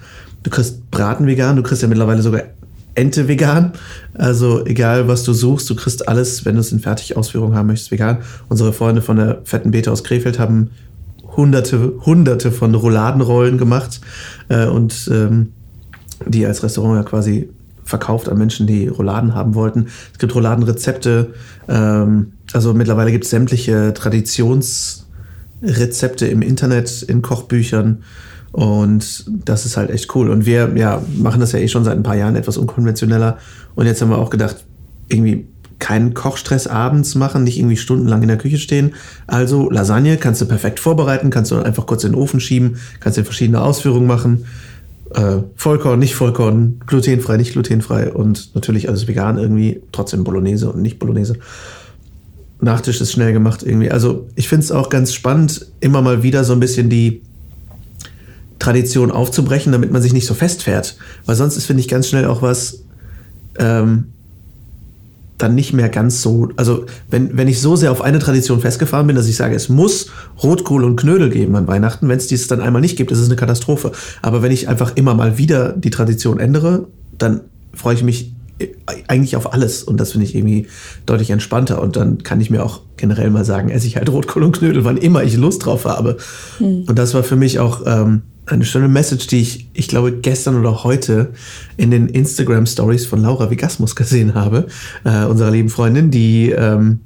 [0.43, 2.43] Du kriegst Braten vegan, du kriegst ja mittlerweile sogar
[2.95, 3.73] Ente vegan.
[4.15, 7.91] Also egal, was du suchst, du kriegst alles, wenn du es in Fertigausführung haben möchtest,
[7.91, 8.19] vegan.
[8.49, 10.71] Unsere Freunde von der Fetten Bete aus Krefeld haben
[11.36, 14.01] hunderte, hunderte von Rouladenrollen gemacht
[14.49, 15.53] äh, und ähm,
[16.25, 17.49] die als Restaurant ja quasi
[17.84, 19.88] verkauft an Menschen, die Rouladen haben wollten.
[20.12, 21.34] Es gibt Rouladenrezepte,
[21.69, 28.03] ähm, also mittlerweile gibt es sämtliche Traditionsrezepte im Internet, in Kochbüchern.
[28.51, 30.29] Und das ist halt echt cool.
[30.29, 33.38] Und wir ja, machen das ja eh schon seit ein paar Jahren etwas unkonventioneller.
[33.75, 34.63] Und jetzt haben wir auch gedacht,
[35.10, 35.45] irgendwie
[35.79, 38.95] keinen Kochstress abends machen, nicht irgendwie stundenlang in der Küche stehen.
[39.27, 43.17] Also Lasagne kannst du perfekt vorbereiten, kannst du einfach kurz in den Ofen schieben, kannst
[43.17, 44.45] du verschiedene Ausführungen machen.
[45.13, 50.81] Äh, Vollkorn, nicht Vollkorn, glutenfrei, nicht glutenfrei und natürlich alles vegan irgendwie, trotzdem Bolognese und
[50.81, 51.38] nicht Bolognese.
[52.60, 53.91] Nachtisch ist schnell gemacht irgendwie.
[53.91, 57.22] Also ich finde es auch ganz spannend, immer mal wieder so ein bisschen die
[58.60, 60.98] Tradition aufzubrechen, damit man sich nicht so festfährt.
[61.26, 62.80] Weil sonst ist, finde ich, ganz schnell auch was
[63.60, 64.06] ähm,
[65.38, 66.50] dann nicht mehr ganz so.
[66.56, 69.70] Also wenn, wenn ich so sehr auf eine Tradition festgefahren bin, dass ich sage, es
[69.70, 70.08] muss
[70.41, 73.28] Rotkohl und Knödel geben an Weihnachten, wenn es dies dann einmal nicht gibt, ist es
[73.28, 73.91] eine Katastrophe.
[74.22, 77.41] Aber wenn ich einfach immer mal wieder die Tradition ändere, dann
[77.74, 78.32] freue ich mich
[79.08, 80.67] eigentlich auf alles und das finde ich irgendwie
[81.06, 84.43] deutlich entspannter und dann kann ich mir auch generell mal sagen, esse ich halt Rotkohl
[84.43, 86.17] und Knödel, wann immer ich Lust drauf habe.
[86.60, 86.86] Mhm.
[86.88, 90.56] Und das war für mich auch ähm, eine schöne Message, die ich, ich glaube, gestern
[90.56, 91.30] oder heute
[91.76, 94.67] in den Instagram Stories von Laura Vigasmus gesehen habe,
[95.04, 97.02] äh, unserer lieben Freundin, die ähm,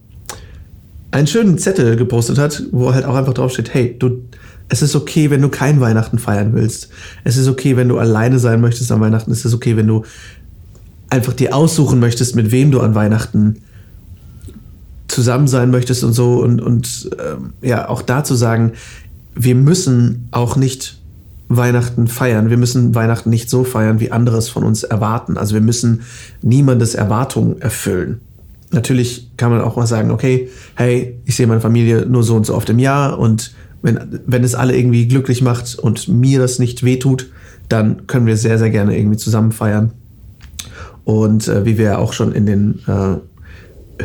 [1.11, 4.21] einen schönen Zettel gepostet hat, wo halt auch einfach draufsteht, hey, du,
[4.69, 6.89] es ist okay, wenn du kein Weihnachten feiern willst.
[7.25, 9.31] Es ist okay, wenn du alleine sein möchtest an Weihnachten.
[9.31, 10.05] Es ist okay, wenn du
[11.11, 13.57] einfach dir aussuchen möchtest, mit wem du an Weihnachten
[15.07, 18.71] zusammen sein möchtest und so und, und ähm, ja, auch da zu sagen,
[19.35, 20.97] wir müssen auch nicht
[21.49, 22.49] Weihnachten feiern.
[22.49, 25.37] Wir müssen Weihnachten nicht so feiern, wie andere es von uns erwarten.
[25.37, 26.03] Also wir müssen
[26.41, 28.21] niemandes Erwartungen erfüllen.
[28.71, 32.45] Natürlich kann man auch mal sagen, okay, hey, ich sehe meine Familie nur so und
[32.45, 36.57] so oft im Jahr und wenn, wenn es alle irgendwie glücklich macht und mir das
[36.57, 37.29] nicht wehtut,
[37.67, 39.91] dann können wir sehr, sehr gerne irgendwie zusammen feiern.
[41.03, 43.15] Und äh, wie wir auch schon in den äh,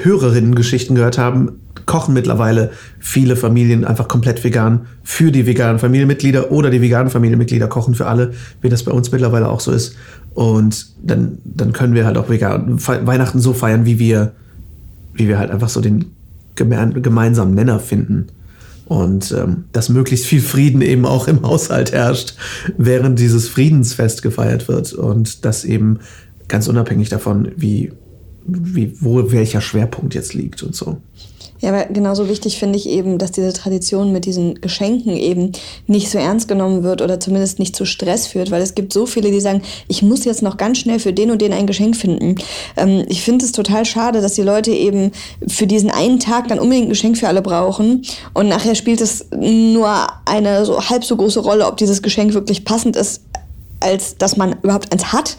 [0.03, 6.71] Hörerinnen-Geschichten gehört haben, kochen mittlerweile viele Familien einfach komplett vegan für die veganen Familienmitglieder oder
[6.71, 9.97] die veganen Familienmitglieder kochen für alle, wie das bei uns mittlerweile auch so ist.
[10.35, 14.33] Und dann, dann können wir halt auch vegan Weihnachten so feiern, wie wir,
[15.15, 16.07] wie wir halt einfach so den
[16.57, 18.27] gemeinsamen Nenner finden.
[18.87, 22.35] Und ähm, dass möglichst viel Frieden eben auch im Haushalt herrscht,
[22.77, 24.93] während dieses Friedensfest gefeiert wird.
[24.93, 25.99] Und das eben
[26.49, 27.93] ganz unabhängig davon, wie
[28.47, 30.99] wie, wo welcher Schwerpunkt jetzt liegt und so.
[31.61, 35.53] Ja, aber genauso wichtig finde ich eben, dass diese Tradition mit diesen Geschenken eben
[35.87, 39.07] nicht so ernst genommen wird oder zumindest nicht zu Stress führt, weil es gibt so
[39.07, 41.97] viele, die sagen, ich muss jetzt noch ganz schnell für den und den ein Geschenk
[41.97, 42.35] finden.
[42.77, 45.13] Ähm, ich finde es total schade, dass die Leute eben
[45.49, 48.03] für diesen einen Tag dann unbedingt ein Geschenk für alle brauchen
[48.35, 49.89] und nachher spielt es nur
[50.27, 53.23] eine so halb so große Rolle, ob dieses Geschenk wirklich passend ist
[53.81, 55.37] als dass man überhaupt eins hat,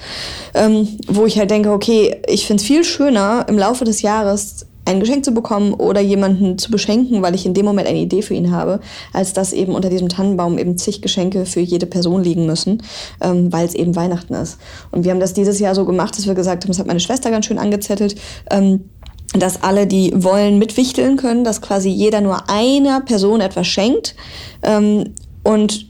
[0.54, 4.68] ähm, wo ich halt denke, okay, ich finde es viel schöner, im Laufe des Jahres
[4.88, 8.22] ein Geschenk zu bekommen oder jemanden zu beschenken, weil ich in dem Moment eine Idee
[8.22, 8.80] für ihn habe,
[9.12, 12.82] als dass eben unter diesem Tannenbaum eben zig Geschenke für jede Person liegen müssen,
[13.22, 14.58] ähm, weil es eben Weihnachten ist.
[14.92, 17.02] Und wir haben das dieses Jahr so gemacht, dass wir gesagt haben, das hat meine
[17.02, 18.16] Schwester ganz schön angezettelt,
[18.50, 18.90] ähm,
[19.34, 24.16] dass alle, die wollen, mitwichteln können, dass quasi jeder nur einer Person etwas schenkt.
[24.64, 25.14] Ähm,
[25.48, 25.86] und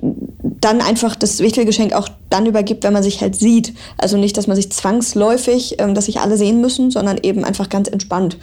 [0.62, 3.74] dann einfach das Wichtelgeschenk auch dann übergibt, wenn man sich halt sieht.
[3.98, 7.67] Also nicht, dass man sich zwangsläufig, ähm, dass sich alle sehen müssen, sondern eben einfach
[7.67, 8.38] ganz entspannt.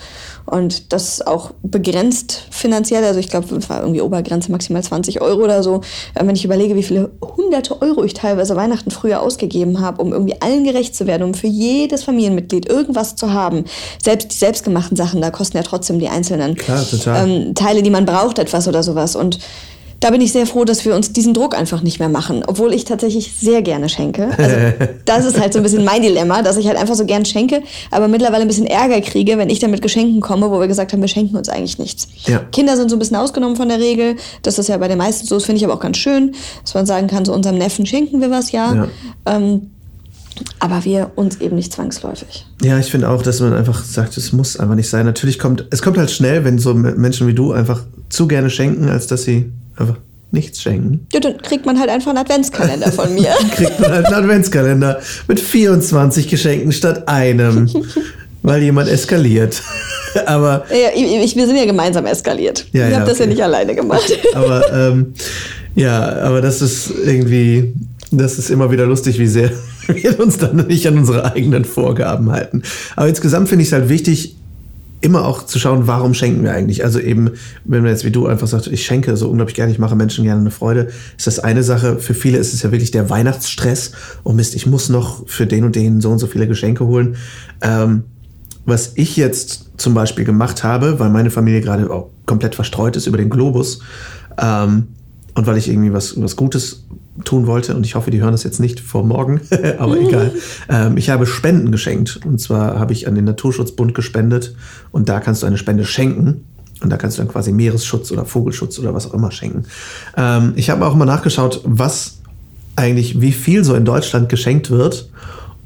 [0.44, 3.04] Und das auch begrenzt finanziell.
[3.04, 5.82] Also ich glaube, es war irgendwie Obergrenze maximal 20 Euro oder so.
[6.18, 10.12] Ähm, wenn ich überlege, wie viele hunderte Euro ich teilweise Weihnachten früher ausgegeben habe, um
[10.12, 13.66] irgendwie allen gerecht zu werden, um für jedes Familienmitglied irgendwas zu haben.
[14.02, 17.28] Selbst die selbstgemachten Sachen, da kosten ja trotzdem die einzelnen Klar, total.
[17.28, 19.14] Ähm, Teile, die man braucht, etwas oder sowas.
[19.14, 19.38] Und
[20.04, 22.74] da bin ich sehr froh, dass wir uns diesen Druck einfach nicht mehr machen, obwohl
[22.74, 24.28] ich tatsächlich sehr gerne schenke.
[24.36, 24.56] Also
[25.06, 27.62] das ist halt so ein bisschen mein Dilemma, dass ich halt einfach so gern schenke,
[27.90, 30.92] aber mittlerweile ein bisschen Ärger kriege, wenn ich dann mit Geschenken komme, wo wir gesagt
[30.92, 32.06] haben, wir schenken uns eigentlich nichts.
[32.26, 32.40] Ja.
[32.52, 34.16] Kinder sind so ein bisschen ausgenommen von der Regel.
[34.42, 36.74] Das ist ja bei den meisten so, das finde ich aber auch ganz schön, dass
[36.74, 38.74] man sagen kann, so unserem Neffen schenken wir was, ja.
[38.74, 38.88] Ja.
[39.24, 39.70] Ähm,
[40.58, 42.44] aber wir uns eben nicht zwangsläufig.
[42.62, 45.06] Ja, ich finde auch, dass man einfach sagt, es muss einfach nicht sein.
[45.06, 48.90] Natürlich kommt, es kommt halt schnell, wenn so Menschen wie du einfach zu gerne schenken,
[48.90, 49.96] als dass sie einfach
[50.34, 51.06] nichts schenken.
[51.12, 53.30] Ja, dann kriegt man halt einfach einen Adventskalender von mir.
[53.54, 57.70] Kriegt man halt einen Adventskalender mit 24 Geschenken statt einem,
[58.42, 59.62] weil jemand eskaliert.
[60.26, 62.66] Aber ja, ich, wir sind ja gemeinsam eskaliert.
[62.72, 63.34] Ja, ich ja, habe das ja okay.
[63.34, 64.12] nicht alleine gemacht.
[64.34, 65.14] aber ähm,
[65.74, 67.74] ja, aber das ist irgendwie,
[68.12, 69.50] das ist immer wieder lustig, wie sehr
[69.88, 72.62] wir uns dann nicht an unsere eigenen Vorgaben halten.
[72.94, 74.36] Aber insgesamt finde ich es halt wichtig,
[75.04, 76.82] immer auch zu schauen, warum schenken wir eigentlich.
[76.82, 77.32] Also eben,
[77.64, 80.24] wenn man jetzt wie du einfach sagt, ich schenke so unglaublich gerne, ich mache Menschen
[80.24, 80.88] gerne eine Freude,
[81.18, 81.98] ist das eine Sache.
[81.98, 83.92] Für viele ist es ja wirklich der Weihnachtsstress.
[84.24, 87.16] Oh Mist, ich muss noch für den und den so und so viele Geschenke holen.
[87.60, 88.04] Ähm,
[88.64, 93.06] was ich jetzt zum Beispiel gemacht habe, weil meine Familie gerade auch komplett verstreut ist
[93.06, 93.80] über den Globus
[94.38, 94.88] ähm,
[95.34, 96.84] und weil ich irgendwie was, was Gutes
[97.24, 99.40] tun wollte und ich hoffe, die hören das jetzt nicht vor morgen,
[99.78, 100.32] aber egal.
[100.68, 104.56] Ähm, ich habe Spenden geschenkt und zwar habe ich an den Naturschutzbund gespendet
[104.90, 106.44] und da kannst du eine Spende schenken.
[106.82, 109.64] Und da kannst du dann quasi Meeresschutz oder Vogelschutz oder was auch immer schenken.
[110.18, 112.18] Ähm, ich habe auch mal nachgeschaut, was
[112.76, 115.08] eigentlich, wie viel so in Deutschland geschenkt wird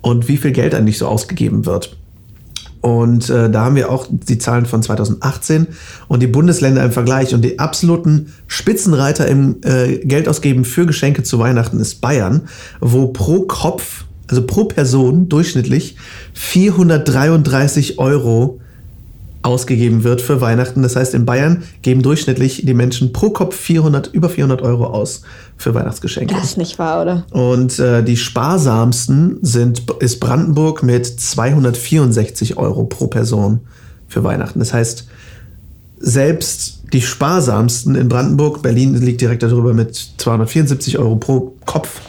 [0.00, 1.96] und wie viel Geld eigentlich so ausgegeben wird.
[2.80, 5.66] Und äh, da haben wir auch die Zahlen von 2018
[6.06, 7.34] und die Bundesländer im Vergleich.
[7.34, 12.48] Und die absoluten Spitzenreiter im äh, Geldausgeben für Geschenke zu Weihnachten ist Bayern,
[12.80, 15.96] wo pro Kopf, also pro Person durchschnittlich
[16.34, 18.60] 433 Euro
[19.42, 20.83] ausgegeben wird für Weihnachten.
[20.83, 25.22] Das heißt, in Bayern geben durchschnittlich die Menschen pro Kopf 400, über 400 Euro aus
[25.57, 26.35] für Weihnachtsgeschenke.
[26.35, 27.24] Das ist nicht wahr, oder?
[27.31, 33.61] Und äh, die sparsamsten sind, ist Brandenburg mit 264 Euro pro Person
[34.09, 34.59] für Weihnachten.
[34.59, 35.07] Das heißt,
[36.01, 42.01] selbst die sparsamsten in Brandenburg, Berlin liegt direkt darüber mit 274 Euro pro Kopf.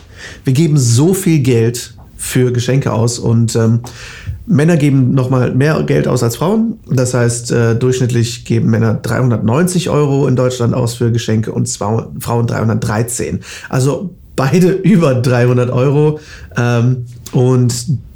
[0.43, 3.79] Wir geben so viel Geld für Geschenke aus und ähm,
[4.49, 6.79] Männer geben nochmal mehr Geld aus als Frauen.
[6.89, 12.07] Das heißt, äh, durchschnittlich geben Männer 390 Euro in Deutschland aus für Geschenke und zwei,
[12.19, 13.41] Frauen 313.
[13.69, 16.19] Also beide über 300 Euro.
[16.57, 17.73] Ähm, und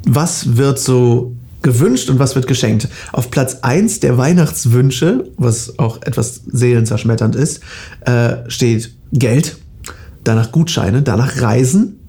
[0.07, 2.87] was wird so gewünscht und was wird geschenkt?
[3.11, 7.61] Auf Platz 1 der Weihnachtswünsche, was auch etwas seelenzerschmetternd ist,
[8.05, 9.57] äh, steht Geld,
[10.23, 11.99] danach Gutscheine, danach Reisen,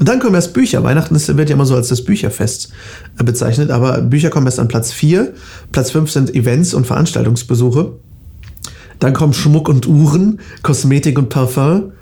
[0.00, 0.82] und dann kommen erst Bücher.
[0.82, 2.72] Weihnachten ist, wird ja immer so als das Bücherfest
[3.18, 5.34] äh, bezeichnet, aber Bücher kommen erst an Platz 4.
[5.72, 7.92] Platz 5 sind Events und Veranstaltungsbesuche.
[8.98, 11.92] Dann kommen Schmuck und Uhren, Kosmetik und Parfum,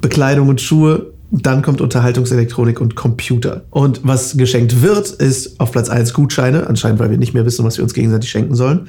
[0.00, 1.06] Bekleidung und Schuhe.
[1.30, 3.62] Dann kommt Unterhaltungselektronik und Computer.
[3.70, 7.64] Und was geschenkt wird, ist auf Platz 1 Gutscheine, anscheinend weil wir nicht mehr wissen,
[7.64, 8.88] was wir uns gegenseitig schenken sollen.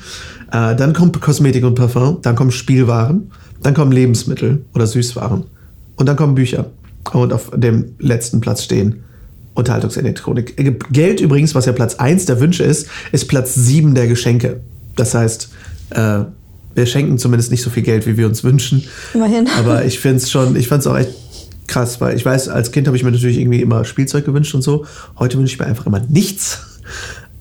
[0.52, 5.44] Äh, dann kommt Kosmetik und Parfum, dann kommen Spielwaren, dann kommen Lebensmittel oder Süßwaren.
[5.96, 6.66] Und dann kommen Bücher.
[7.14, 9.04] Und auf dem letzten Platz stehen
[9.54, 10.56] Unterhaltungselektronik.
[10.92, 14.60] Geld übrigens, was ja Platz 1 der Wünsche ist, ist Platz 7 der Geschenke.
[14.96, 15.50] Das heißt,
[15.92, 16.20] äh,
[16.76, 18.84] wir schenken zumindest nicht so viel Geld, wie wir uns wünschen.
[19.14, 19.48] Immerhin.
[19.58, 21.12] Aber ich finde es schon, ich fand es auch echt
[21.66, 24.62] krass, weil ich weiß, als Kind habe ich mir natürlich irgendwie immer Spielzeug gewünscht und
[24.62, 24.86] so.
[25.18, 26.60] Heute wünsche ich mir einfach immer nichts.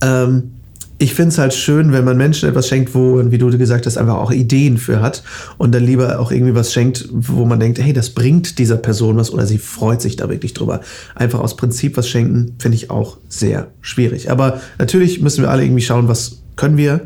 [0.00, 0.52] Ähm,
[0.98, 3.98] ich finde es halt schön, wenn man Menschen etwas schenkt, wo, wie du gesagt hast,
[3.98, 5.22] einfach auch Ideen für hat
[5.58, 9.16] und dann lieber auch irgendwie was schenkt, wo man denkt, hey, das bringt dieser Person
[9.16, 10.80] was oder sie freut sich da wirklich drüber.
[11.14, 14.30] Einfach aus Prinzip was schenken, finde ich auch sehr schwierig.
[14.30, 17.02] Aber natürlich müssen wir alle irgendwie schauen, was können wir,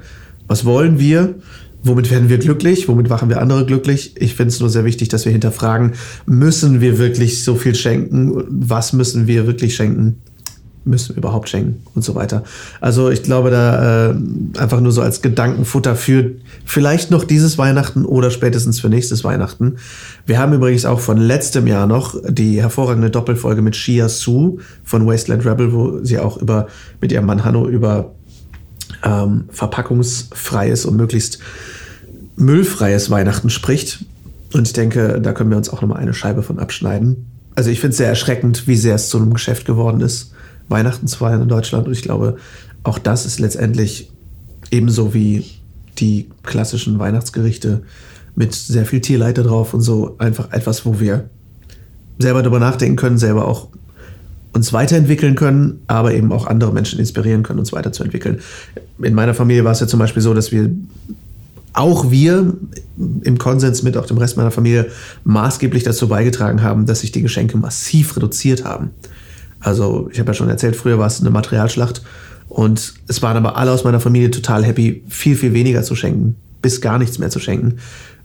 [0.46, 1.35] was wollen wir,
[1.83, 4.14] womit werden wir glücklich, womit machen wir andere glücklich.
[4.18, 5.94] Ich finde es nur sehr wichtig, dass wir hinterfragen,
[6.26, 10.20] müssen wir wirklich so viel schenken, was müssen wir wirklich schenken
[10.84, 12.42] müssen überhaupt schenken und so weiter.
[12.80, 14.14] Also ich glaube, da äh,
[14.58, 16.32] einfach nur so als Gedankenfutter für
[16.64, 19.76] vielleicht noch dieses Weihnachten oder spätestens für nächstes Weihnachten.
[20.26, 25.06] Wir haben übrigens auch von letztem Jahr noch die hervorragende Doppelfolge mit Shia Su von
[25.06, 26.68] Wasteland Rebel, wo sie auch über
[27.00, 28.12] mit ihrem Mann Hanno über
[29.04, 31.40] ähm, verpackungsfreies und möglichst
[32.36, 34.04] müllfreies Weihnachten spricht.
[34.54, 37.26] Und ich denke, da können wir uns auch noch mal eine Scheibe von abschneiden.
[37.54, 40.32] Also ich finde es sehr erschreckend, wie sehr es zu einem Geschäft geworden ist
[40.70, 41.87] Weihnachten zu feiern in Deutschland.
[41.87, 42.37] Und ich glaube,
[42.83, 44.11] auch das ist letztendlich
[44.70, 45.44] ebenso wie
[45.98, 47.83] die klassischen Weihnachtsgerichte
[48.35, 51.28] mit sehr viel Tierleiter drauf und so einfach etwas, wo wir
[52.18, 53.68] selber darüber nachdenken können, selber auch
[54.52, 58.40] uns weiterentwickeln können, aber eben auch andere Menschen inspirieren können, uns weiterzuentwickeln.
[58.98, 60.70] In meiner Familie war es ja zum Beispiel so, dass wir
[61.72, 62.54] auch wir
[62.96, 64.88] im Konsens mit auch dem Rest meiner Familie
[65.24, 68.90] maßgeblich dazu beigetragen haben, dass sich die Geschenke massiv reduziert haben.
[69.60, 72.02] Also ich habe ja schon erzählt, früher war es eine Materialschlacht
[72.48, 76.36] und es waren aber alle aus meiner Familie total happy, viel, viel weniger zu schenken,
[76.62, 77.76] bis gar nichts mehr zu schenken.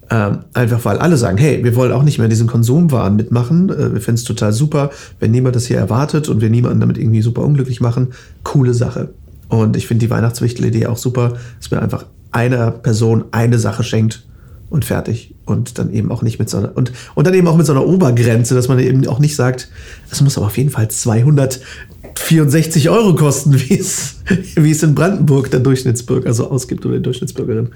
[0.08, 3.70] Ähm, einfach weil alle sagen, hey, wir wollen auch nicht mehr diesen Konsumwahn mitmachen.
[3.70, 6.96] Äh, wir finden es total super, wenn niemand das hier erwartet und wir niemanden damit
[6.98, 8.12] irgendwie super unglücklich machen.
[8.44, 9.10] Coole Sache.
[9.48, 14.24] Und ich finde die Weihnachtswichtel-Idee auch super, dass man einfach einer Person eine Sache schenkt
[14.70, 15.35] und fertig.
[15.46, 17.72] Und dann eben auch nicht mit so einer, und, und dann eben auch mit so
[17.72, 19.70] einer Obergrenze, dass man eben auch nicht sagt,
[20.10, 24.16] es muss aber auf jeden Fall 264 Euro kosten, wie es,
[24.56, 27.70] wie es in Brandenburg der Durchschnittsbürger so ausgibt oder die Durchschnittsbürgerin.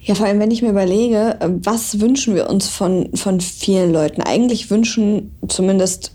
[0.00, 4.20] Ja, vor allem, wenn ich mir überlege, was wünschen wir uns von, von vielen Leuten?
[4.20, 6.10] Eigentlich wünschen zumindest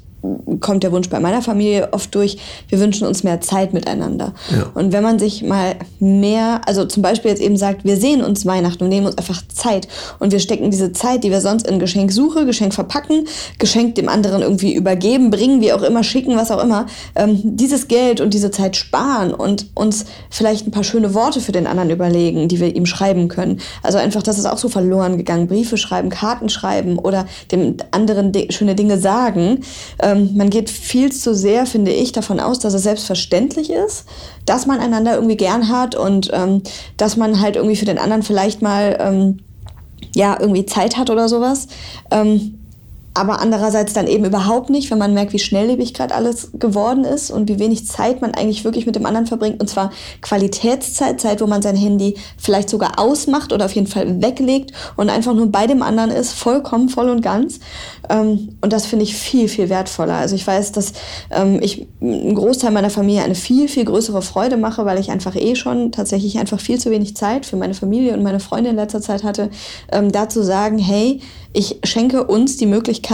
[0.60, 2.38] kommt der Wunsch bei meiner Familie oft durch,
[2.70, 4.34] wir wünschen uns mehr Zeit miteinander.
[4.50, 4.70] Ja.
[4.74, 8.46] Und wenn man sich mal mehr, also zum Beispiel jetzt eben sagt, wir sehen uns
[8.46, 9.88] Weihnachten und nehmen uns einfach Zeit
[10.20, 13.28] und wir stecken diese Zeit, die wir sonst in Geschenksuche, Geschenk verpacken,
[13.60, 17.88] Geschenk dem anderen irgendwie übergeben, bringen, wie auch immer, schicken, was auch immer, ähm, dieses
[17.88, 21.92] Geld und diese Zeit sparen und uns vielleicht ein paar schöne Worte für den anderen
[21.92, 23.60] überlegen, die wir ihm schreiben können.
[23.84, 25.48] Also einfach, das ist auch so verloren gegangen.
[25.48, 29.60] Briefe schreiben, Karten schreiben oder dem anderen schöne Dinge sagen.
[30.02, 34.06] Ähm, ähm, man geht viel zu sehr, finde ich, davon aus, dass es selbstverständlich ist,
[34.46, 36.64] dass man einander irgendwie gern hat und ähm,
[36.96, 39.40] dass man halt irgendwie für den anderen vielleicht mal ähm,
[40.16, 41.68] ja irgendwie Zeit hat oder sowas.
[42.10, 42.60] Ähm,
[43.18, 47.32] aber andererseits dann eben überhaupt nicht, wenn man merkt, wie schnelllebig gerade alles geworden ist
[47.32, 49.60] und wie wenig Zeit man eigentlich wirklich mit dem anderen verbringt.
[49.60, 54.22] Und zwar Qualitätszeit, Zeit, wo man sein Handy vielleicht sogar ausmacht oder auf jeden Fall
[54.22, 57.60] weglegt und einfach nur bei dem anderen ist, vollkommen voll und ganz.
[58.10, 60.16] Ähm, und das finde ich viel, viel wertvoller.
[60.16, 60.94] Also ich weiß, dass
[61.32, 65.36] ähm, ich einen Großteil meiner Familie eine viel, viel größere Freude mache, weil ich einfach
[65.36, 68.76] eh schon tatsächlich einfach viel zu wenig Zeit für meine Familie und meine Freunde in
[68.76, 69.50] letzter Zeit hatte,
[69.92, 71.20] ähm, da zu sagen, hey,
[71.54, 73.07] ich schenke uns die Möglichkeit,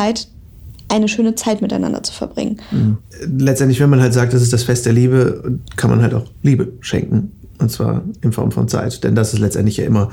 [0.90, 2.62] eine schöne Zeit miteinander zu verbringen.
[2.72, 2.98] Mhm.
[3.40, 6.26] Letztendlich, wenn man halt sagt, das ist das Fest der Liebe, kann man halt auch
[6.42, 7.32] Liebe schenken.
[7.60, 9.04] Und zwar in Form von Zeit.
[9.04, 10.10] Denn das ist letztendlich ja immer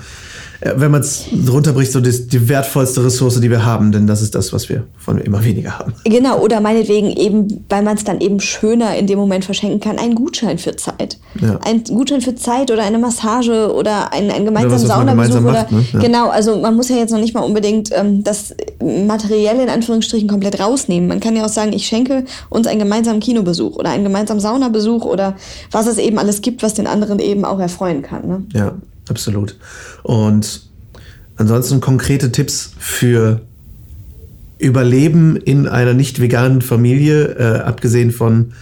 [0.60, 4.20] äh, wenn man es runterbricht, so die, die, wertvollste Ressource, die wir haben, denn das
[4.20, 5.94] ist das, was wir von immer weniger haben.
[6.04, 9.98] Genau, oder meinetwegen eben, weil man es dann eben schöner in dem Moment verschenken kann,
[9.98, 11.18] einen Gutschein für Zeit.
[11.40, 11.58] Ja.
[11.64, 15.40] Ein Gutschein für Zeit oder eine Massage oder ein, ein gemeinsamen Saunabesuch.
[15.40, 15.84] Oder, ne?
[15.92, 15.98] ja.
[15.98, 20.28] Genau, also man muss ja jetzt noch nicht mal unbedingt ähm, das Materielle in Anführungsstrichen
[20.28, 21.08] komplett rausnehmen.
[21.08, 25.04] Man kann ja auch sagen, ich schenke uns einen gemeinsamen Kinobesuch oder einen gemeinsamen Saunabesuch
[25.04, 25.36] oder
[25.70, 28.26] was es eben alles gibt, was den anderen eben auch erfreuen kann.
[28.26, 28.42] Ne?
[28.52, 28.74] Ja,
[29.08, 29.56] absolut.
[30.02, 30.62] Und
[31.36, 33.40] ansonsten konkrete Tipps für
[34.58, 38.52] Überleben in einer nicht veganen Familie, äh, abgesehen von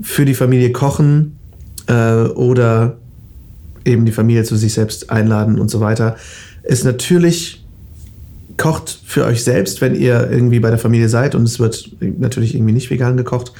[0.00, 1.38] für die Familie kochen
[1.86, 2.96] äh, oder
[3.84, 6.16] eben die Familie zu sich selbst einladen und so weiter,
[6.62, 7.64] ist natürlich
[8.56, 12.54] kocht für euch selbst, wenn ihr irgendwie bei der Familie seid und es wird natürlich
[12.54, 13.52] irgendwie nicht vegan gekocht.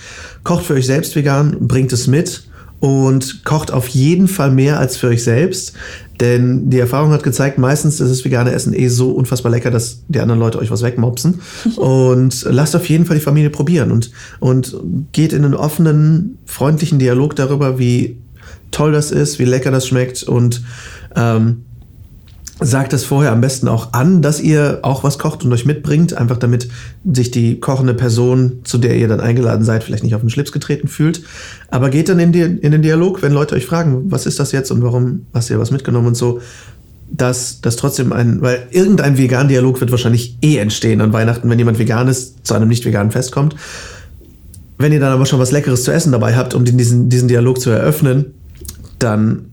[0.44, 2.44] Kocht für euch selbst vegan, bringt es mit
[2.80, 5.74] und kocht auf jeden Fall mehr als für euch selbst.
[6.18, 10.02] Denn die Erfahrung hat gezeigt, meistens ist das vegane Essen eh so unfassbar lecker, dass
[10.08, 11.40] die anderen Leute euch was wegmopsen.
[11.76, 14.76] und lasst auf jeden Fall die Familie probieren und, und
[15.12, 18.18] geht in einen offenen, freundlichen Dialog darüber, wie
[18.70, 20.62] toll das ist, wie lecker das schmeckt und
[21.16, 21.64] ähm,
[22.60, 26.14] sagt es vorher am besten auch an, dass ihr auch was kocht und euch mitbringt,
[26.14, 26.68] einfach damit
[27.10, 30.52] sich die kochende Person, zu der ihr dann eingeladen seid, vielleicht nicht auf den Schlips
[30.52, 31.22] getreten fühlt.
[31.70, 34.52] Aber geht dann in, die, in den Dialog, wenn Leute euch fragen, was ist das
[34.52, 36.40] jetzt und warum hast ja was mitgenommen und so,
[37.10, 41.58] dass das trotzdem ein, weil irgendein vegan Dialog wird wahrscheinlich eh entstehen an Weihnachten, wenn
[41.58, 43.56] jemand vegan ist, zu einem nicht veganen Fest kommt.
[44.78, 47.60] Wenn ihr dann aber schon was Leckeres zu essen dabei habt, um diesen, diesen Dialog
[47.60, 48.34] zu eröffnen,
[48.98, 49.49] dann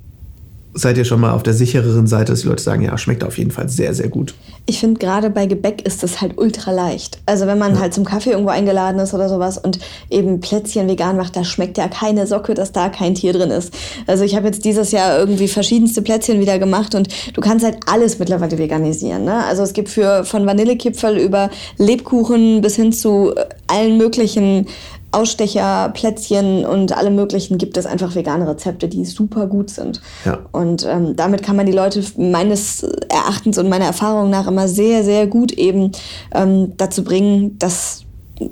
[0.78, 3.38] seid ihr schon mal auf der sichereren Seite, dass die Leute sagen, ja, schmeckt auf
[3.38, 4.36] jeden Fall sehr, sehr gut.
[4.66, 7.20] Ich finde, gerade bei Gebäck ist das halt ultra leicht.
[7.26, 7.80] Also wenn man ja.
[7.80, 11.78] halt zum Kaffee irgendwo eingeladen ist oder sowas und eben Plätzchen vegan macht, da schmeckt
[11.78, 13.74] ja keine Socke, dass da kein Tier drin ist.
[14.06, 17.78] Also ich habe jetzt dieses Jahr irgendwie verschiedenste Plätzchen wieder gemacht und du kannst halt
[17.88, 19.24] alles mittlerweile veganisieren.
[19.24, 19.44] Ne?
[19.46, 23.34] Also es gibt für von Vanillekipferl über Lebkuchen bis hin zu
[23.68, 24.68] allen möglichen
[25.12, 30.02] Ausstecher, Plätzchen und alle möglichen gibt es einfach vegane Rezepte, die super gut sind.
[30.26, 30.40] Ja.
[30.52, 35.04] Und ähm, damit kann man die Leute meines Erachtens und meiner Erfahrung nach immer sehr,
[35.04, 35.92] sehr gut eben
[36.34, 38.04] ähm, dazu bringen, dass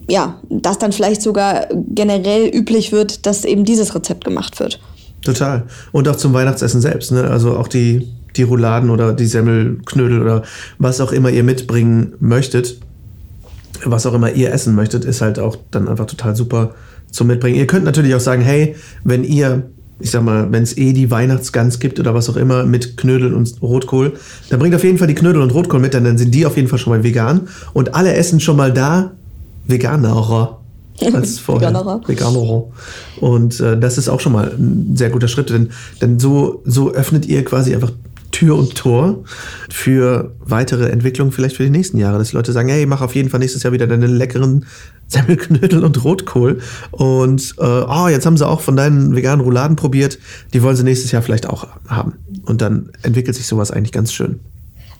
[0.07, 4.79] ja, das dann vielleicht sogar generell üblich wird, dass eben dieses Rezept gemacht wird.
[5.23, 5.63] Total.
[5.91, 7.11] Und auch zum Weihnachtsessen selbst.
[7.11, 7.29] Ne?
[7.29, 10.43] Also auch die, die Rouladen oder die Semmelknödel oder
[10.79, 12.79] was auch immer ihr mitbringen möchtet
[13.83, 16.73] was auch immer ihr essen möchtet, ist halt auch dann einfach total super
[17.11, 17.57] zum Mitbringen.
[17.57, 19.63] Ihr könnt natürlich auch sagen, hey, wenn ihr,
[19.99, 23.33] ich sag mal, wenn es eh die Weihnachtsgans gibt oder was auch immer mit Knödel
[23.33, 24.13] und Rotkohl,
[24.49, 26.57] dann bringt auf jeden Fall die Knödel und Rotkohl mit, denn dann sind die auf
[26.57, 27.47] jeden Fall schon mal vegan.
[27.73, 29.11] Und alle essen schon mal da
[29.65, 30.59] veganerer
[31.13, 31.69] als vorher.
[31.69, 32.01] Veganerer.
[32.05, 32.63] Veganerer.
[33.21, 35.69] Und äh, das ist auch schon mal ein sehr guter Schritt, denn,
[36.01, 37.91] denn so, so öffnet ihr quasi einfach
[38.35, 39.23] Tür und Tor
[39.69, 42.17] für weitere Entwicklungen vielleicht für die nächsten Jahre.
[42.17, 44.65] Dass die Leute sagen, hey, mach auf jeden Fall nächstes Jahr wieder deine leckeren
[45.07, 46.59] Semmelknödel und Rotkohl.
[46.91, 50.19] Und äh, oh, jetzt haben sie auch von deinen veganen Rouladen probiert.
[50.53, 52.15] Die wollen sie nächstes Jahr vielleicht auch haben.
[52.43, 54.41] Und dann entwickelt sich sowas eigentlich ganz schön.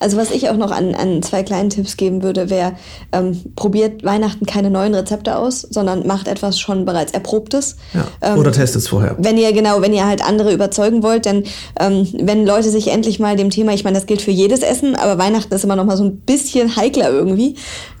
[0.00, 2.72] Also was ich auch noch an, an zwei kleinen Tipps geben würde, wäre,
[3.12, 7.76] ähm, probiert Weihnachten keine neuen Rezepte aus, sondern macht etwas schon bereits Erprobtes.
[7.94, 8.06] Ja.
[8.22, 9.14] Ähm, Oder testet es vorher.
[9.18, 11.44] Wenn ihr, genau, wenn ihr halt andere überzeugen wollt, denn
[11.78, 14.96] ähm, wenn Leute sich endlich mal dem Thema, ich meine, das gilt für jedes Essen,
[14.96, 17.56] aber Weihnachten ist immer noch mal so ein bisschen heikler irgendwie,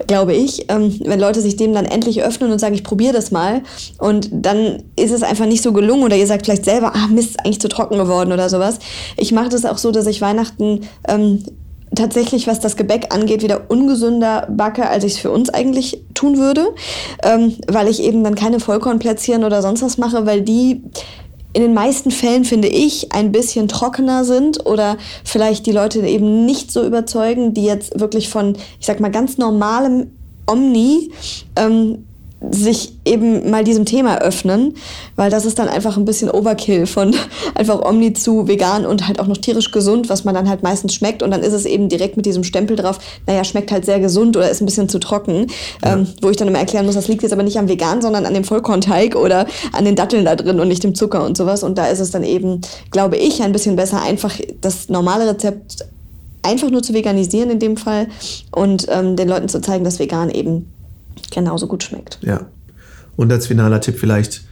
[0.06, 0.70] glaube ich.
[0.70, 3.62] Ähm, wenn Leute sich dem dann endlich öffnen und sagen, ich probiere das mal
[3.98, 7.26] und dann ist es einfach nicht so gelungen oder ihr sagt vielleicht selber, ah Mist,
[7.26, 8.78] ist eigentlich zu trocken geworden oder sowas.
[9.16, 11.44] Ich mache das auch so, dass ich Weihnachten ähm,
[11.94, 16.38] tatsächlich, was das Gebäck angeht, wieder ungesünder backe, als ich es für uns eigentlich tun
[16.38, 16.66] würde,
[17.22, 20.82] ähm, weil ich eben dann keine Vollkornplätzchen oder sonst was mache, weil die
[21.52, 26.44] in den meisten Fällen, finde ich, ein bisschen trockener sind oder vielleicht die Leute eben
[26.44, 30.10] nicht so überzeugen, die jetzt wirklich von, ich sag mal, ganz normalem
[30.46, 31.10] Omni
[31.56, 32.04] ähm,
[32.50, 34.74] sich eben mal diesem Thema öffnen,
[35.16, 37.14] weil das ist dann einfach ein bisschen Overkill von
[37.54, 40.94] einfach Omni zu vegan und halt auch noch tierisch gesund, was man dann halt meistens
[40.94, 41.22] schmeckt.
[41.22, 44.36] Und dann ist es eben direkt mit diesem Stempel drauf, naja, schmeckt halt sehr gesund
[44.36, 45.46] oder ist ein bisschen zu trocken,
[45.84, 45.94] ja.
[45.94, 48.26] ähm, wo ich dann immer erklären muss, das liegt jetzt aber nicht am Vegan, sondern
[48.26, 51.62] an dem Vollkornteig oder an den Datteln da drin und nicht dem Zucker und sowas.
[51.62, 55.86] Und da ist es dann eben, glaube ich, ein bisschen besser, einfach das normale Rezept
[56.42, 58.06] einfach nur zu veganisieren in dem Fall
[58.52, 60.72] und ähm, den Leuten zu zeigen, dass vegan eben
[61.30, 62.18] genauso gut schmeckt.
[62.22, 62.46] Ja.
[63.16, 64.44] Und als finaler Tipp vielleicht,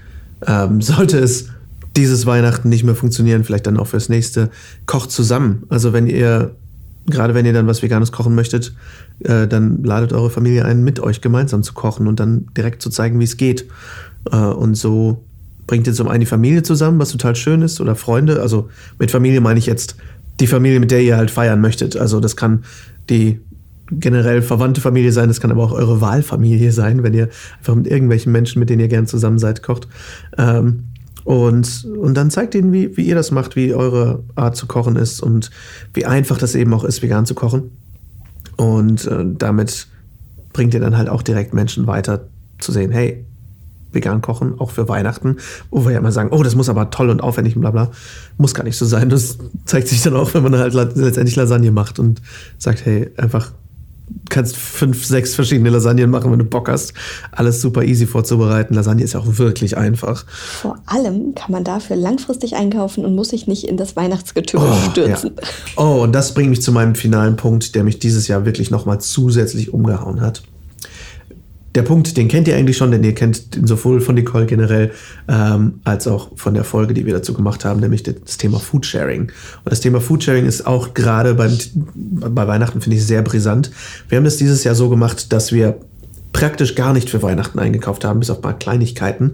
[0.46, 1.48] ähm, sollte es
[1.96, 4.50] dieses Weihnachten nicht mehr funktionieren, vielleicht dann auch fürs nächste,
[4.86, 5.64] kocht zusammen.
[5.68, 6.50] Also wenn ihr,
[7.06, 8.74] gerade wenn ihr dann was Veganes kochen möchtet,
[9.20, 12.90] äh, dann ladet eure Familie ein, mit euch gemeinsam zu kochen und dann direkt zu
[12.90, 13.66] zeigen, wie es geht.
[14.30, 15.22] Äh, und so
[15.66, 18.40] bringt ihr zum einen die Familie zusammen, was total schön ist, oder Freunde.
[18.42, 19.96] Also mit Familie meine ich jetzt
[20.40, 21.96] die Familie, mit der ihr halt feiern möchtet.
[21.96, 22.64] Also das kann
[23.08, 23.40] die
[24.00, 27.28] generell verwandte Familie sein, das kann aber auch eure Wahlfamilie sein, wenn ihr
[27.58, 29.88] einfach mit irgendwelchen Menschen, mit denen ihr gern zusammen seid, kocht.
[30.38, 30.84] Ähm,
[31.24, 34.96] und, und dann zeigt ihnen, wie, wie ihr das macht, wie eure Art zu kochen
[34.96, 35.50] ist und
[35.94, 37.70] wie einfach das eben auch ist, vegan zu kochen.
[38.56, 39.86] Und äh, damit
[40.52, 42.28] bringt ihr dann halt auch direkt Menschen weiter
[42.58, 43.24] zu sehen, hey,
[43.94, 45.36] vegan kochen, auch für Weihnachten,
[45.70, 47.90] wo wir ja immer sagen, oh, das muss aber toll und aufwendig und bla bla.
[48.36, 49.08] Muss gar nicht so sein.
[49.08, 52.20] Das zeigt sich dann auch, wenn man halt letztendlich Lasagne macht und
[52.58, 53.52] sagt, hey, einfach
[54.28, 56.94] kannst fünf, sechs verschiedene Lasagnen machen, wenn du Bock hast.
[57.32, 58.74] Alles super easy vorzubereiten.
[58.74, 60.26] Lasagne ist ja auch wirklich einfach.
[60.28, 64.90] Vor allem kann man dafür langfristig einkaufen und muss sich nicht in das Weihnachtsgetümmel oh,
[64.90, 65.32] stürzen.
[65.40, 65.48] Ja.
[65.76, 69.00] Oh, und das bringt mich zu meinem finalen Punkt, der mich dieses Jahr wirklich nochmal
[69.00, 70.42] zusätzlich umgehauen hat
[71.74, 74.92] der Punkt, den kennt ihr eigentlich schon, denn ihr kennt ihn sowohl von Nicole generell
[75.26, 79.22] ähm, als auch von der Folge, die wir dazu gemacht haben, nämlich das Thema Foodsharing.
[79.22, 79.32] Und
[79.72, 83.72] das Thema Foodsharing ist auch gerade beim, bei Weihnachten, finde ich, sehr brisant.
[84.08, 85.78] Wir haben das dieses Jahr so gemacht, dass wir
[86.32, 89.32] praktisch gar nicht für Weihnachten eingekauft haben, bis auf paar Kleinigkeiten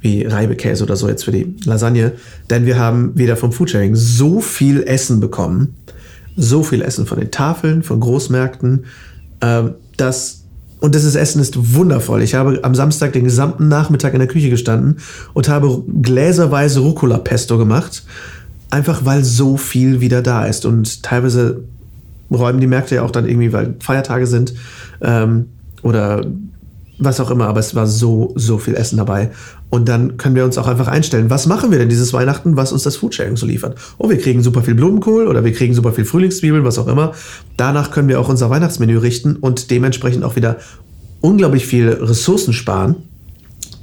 [0.00, 2.12] wie Reibekäse oder so jetzt für die Lasagne.
[2.50, 5.76] Denn wir haben wieder vom Foodsharing so viel Essen bekommen,
[6.36, 8.86] so viel Essen von den Tafeln, von Großmärkten.
[9.40, 10.45] Ähm, das
[10.86, 12.22] und das Essen ist wundervoll.
[12.22, 14.98] Ich habe am Samstag den gesamten Nachmittag in der Küche gestanden
[15.34, 18.04] und habe gläserweise Rucola-Pesto gemacht.
[18.70, 20.64] Einfach weil so viel wieder da ist.
[20.64, 21.64] Und teilweise
[22.30, 24.54] räumen die Märkte ja auch dann irgendwie, weil Feiertage sind
[25.00, 25.46] ähm,
[25.82, 26.24] oder
[26.98, 27.46] was auch immer.
[27.46, 29.30] Aber es war so, so viel Essen dabei.
[29.70, 32.72] Und dann können wir uns auch einfach einstellen, was machen wir denn dieses Weihnachten, was
[32.72, 33.76] uns das Foodsharing so liefert.
[33.98, 37.12] Oh, wir kriegen super viel Blumenkohl oder wir kriegen super viel Frühlingszwiebeln, was auch immer.
[37.56, 40.56] Danach können wir auch unser Weihnachtsmenü richten und dementsprechend auch wieder
[41.20, 42.96] unglaublich viel Ressourcen sparen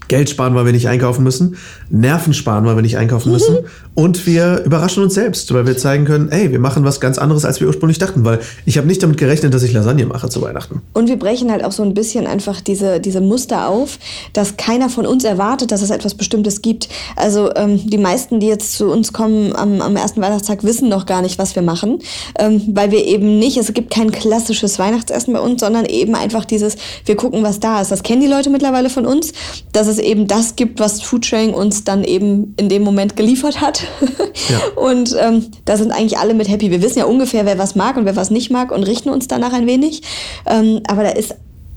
[0.08, 1.56] Geld sparen, weil wir nicht einkaufen müssen,
[1.89, 3.58] Nerven sparen, weil wir nicht einkaufen müssen
[3.95, 7.45] und wir überraschen uns selbst, weil wir zeigen können, ey, wir machen was ganz anderes,
[7.45, 10.41] als wir ursprünglich dachten, weil ich habe nicht damit gerechnet, dass ich Lasagne mache zu
[10.41, 10.82] Weihnachten.
[10.93, 13.99] Und wir brechen halt auch so ein bisschen einfach diese, diese Muster auf,
[14.34, 16.89] dass keiner von uns erwartet, dass es etwas Bestimmtes gibt.
[17.16, 21.06] Also ähm, die meisten, die jetzt zu uns kommen am, am ersten Weihnachtstag, wissen noch
[21.06, 21.99] gar nicht, was wir machen,
[22.39, 26.45] ähm, weil wir eben nicht, es gibt kein klassisches Weihnachtsessen bei uns, sondern eben einfach
[26.45, 27.91] dieses, wir gucken, was da ist.
[27.91, 29.34] Das kennen die Leute mittlerweile von uns,
[29.72, 33.84] dass es eben das gibt, was Foodsharing uns dann eben in dem Moment geliefert hat.
[34.50, 34.82] Ja.
[34.82, 36.72] Und ähm, da sind eigentlich alle mit happy.
[36.72, 39.28] Wir wissen ja ungefähr, wer was mag und wer was nicht mag und richten uns
[39.28, 40.02] danach ein wenig.
[40.48, 41.36] Ähm, aber da ist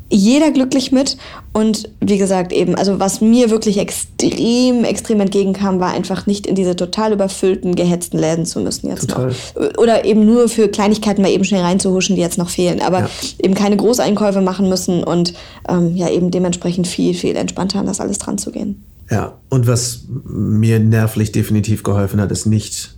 [0.09, 1.17] jeder glücklich mit.
[1.53, 6.55] Und wie gesagt, eben, also was mir wirklich extrem, extrem entgegenkam, war einfach nicht in
[6.55, 9.29] diese total überfüllten, gehetzten Läden zu müssen jetzt total.
[9.55, 9.79] noch.
[9.79, 12.81] Oder eben nur für Kleinigkeiten mal eben schnell reinzuhuschen, die jetzt noch fehlen.
[12.81, 13.11] Aber ja.
[13.43, 15.35] eben keine Großeinkäufe machen müssen und
[15.69, 18.83] ähm, ja, eben dementsprechend viel, viel entspannter an das alles dran zu gehen.
[19.11, 22.95] Ja, und was mir nervlich definitiv geholfen hat, ist nicht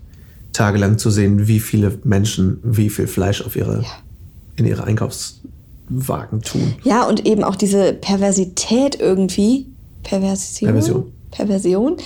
[0.53, 3.89] tagelang zu sehen, wie viele Menschen wie viel Fleisch auf ihre, ja.
[4.57, 5.41] in ihre Einkaufs
[5.89, 6.75] Wagen tun.
[6.83, 9.67] Ja, und eben auch diese Perversität irgendwie.
[10.03, 10.69] Perversion?
[10.69, 11.13] Perversion.
[11.31, 11.97] Perversion,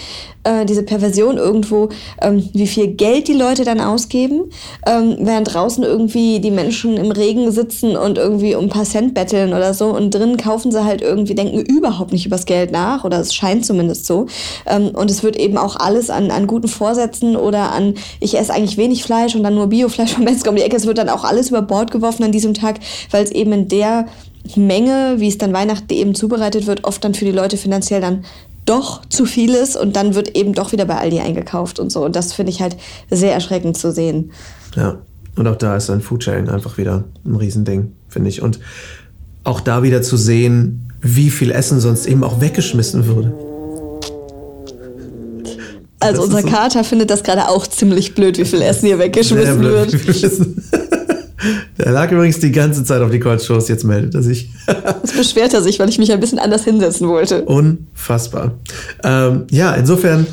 [0.44, 1.88] äh, diese Perversion irgendwo,
[2.20, 4.50] ähm, wie viel Geld die Leute dann ausgeben,
[4.86, 9.14] ähm, während draußen irgendwie die Menschen im Regen sitzen und irgendwie um ein paar Cent
[9.14, 13.04] betteln oder so und drinnen kaufen sie halt irgendwie, denken überhaupt nicht übers Geld nach
[13.04, 14.26] oder es scheint zumindest so.
[14.66, 18.52] Ähm, und es wird eben auch alles an, an guten Vorsätzen oder an, ich esse
[18.52, 21.08] eigentlich wenig Fleisch und dann nur Biofleisch vom Metzger um die Ecke, es wird dann
[21.08, 24.06] auch alles über Bord geworfen an diesem Tag, weil es eben in der
[24.56, 28.24] Menge, wie es dann Weihnachten eben zubereitet wird, oft dann für die Leute finanziell dann
[28.64, 32.04] doch zu viel ist und dann wird eben doch wieder bei Aldi eingekauft und so.
[32.04, 32.76] Und das finde ich halt
[33.10, 34.32] sehr erschreckend zu sehen.
[34.76, 34.98] Ja,
[35.36, 38.42] und auch da ist dann Foodsharing einfach wieder ein Riesending, finde ich.
[38.42, 38.60] Und
[39.44, 43.34] auch da wieder zu sehen, wie viel Essen sonst eben auch weggeschmissen würde.
[45.98, 49.62] Also unser so Kater findet das gerade auch ziemlich blöd, wie viel Essen hier weggeschmissen
[49.62, 49.92] wird.
[51.78, 54.50] Der lag übrigens die ganze Zeit auf die Couch-Shows, jetzt meldet er sich.
[55.02, 57.42] Jetzt beschwert er sich, weil ich mich ein bisschen anders hinsetzen wollte.
[57.42, 58.52] Unfassbar.
[59.02, 60.26] Ähm, ja, insofern,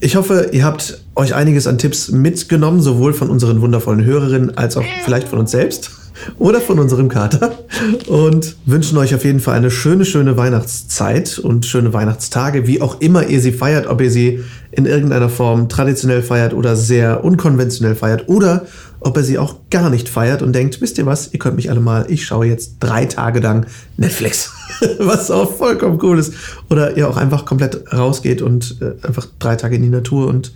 [0.00, 4.76] ich hoffe, ihr habt euch einiges an Tipps mitgenommen, sowohl von unseren wundervollen Hörerinnen als
[4.76, 5.90] auch vielleicht von uns selbst
[6.38, 7.58] oder von unserem Kater
[8.06, 13.00] und wünschen euch auf jeden Fall eine schöne, schöne Weihnachtszeit und schöne Weihnachtstage, wie auch
[13.00, 17.94] immer ihr sie feiert, ob ihr sie in irgendeiner Form traditionell feiert oder sehr unkonventionell
[17.94, 18.66] feiert oder
[19.00, 21.70] ob er sie auch gar nicht feiert und denkt, wisst ihr was, ihr könnt mich
[21.70, 24.52] alle mal, ich schaue jetzt drei Tage lang Netflix,
[24.98, 26.34] was auch vollkommen cool ist.
[26.70, 30.52] Oder ihr auch einfach komplett rausgeht und äh, einfach drei Tage in die Natur und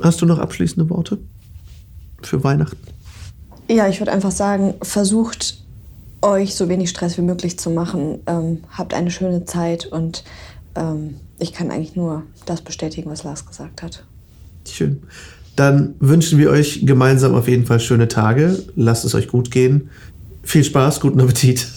[0.00, 1.18] hast du noch abschließende Worte
[2.22, 2.78] für Weihnachten?
[3.68, 5.58] Ja, ich würde einfach sagen, versucht
[6.22, 8.20] euch so wenig Stress wie möglich zu machen.
[8.26, 10.24] Ähm, habt eine schöne Zeit und
[10.74, 14.04] ähm, ich kann eigentlich nur das bestätigen, was Lars gesagt hat.
[14.68, 15.02] Schön.
[15.60, 18.58] Dann wünschen wir euch gemeinsam auf jeden Fall schöne Tage.
[18.76, 19.90] Lasst es euch gut gehen.
[20.42, 21.68] Viel Spaß, guten Appetit.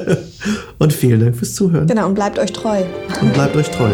[0.78, 1.86] und vielen Dank fürs Zuhören.
[1.86, 2.82] Genau, und bleibt euch treu.
[3.22, 3.92] Und bleibt euch treu.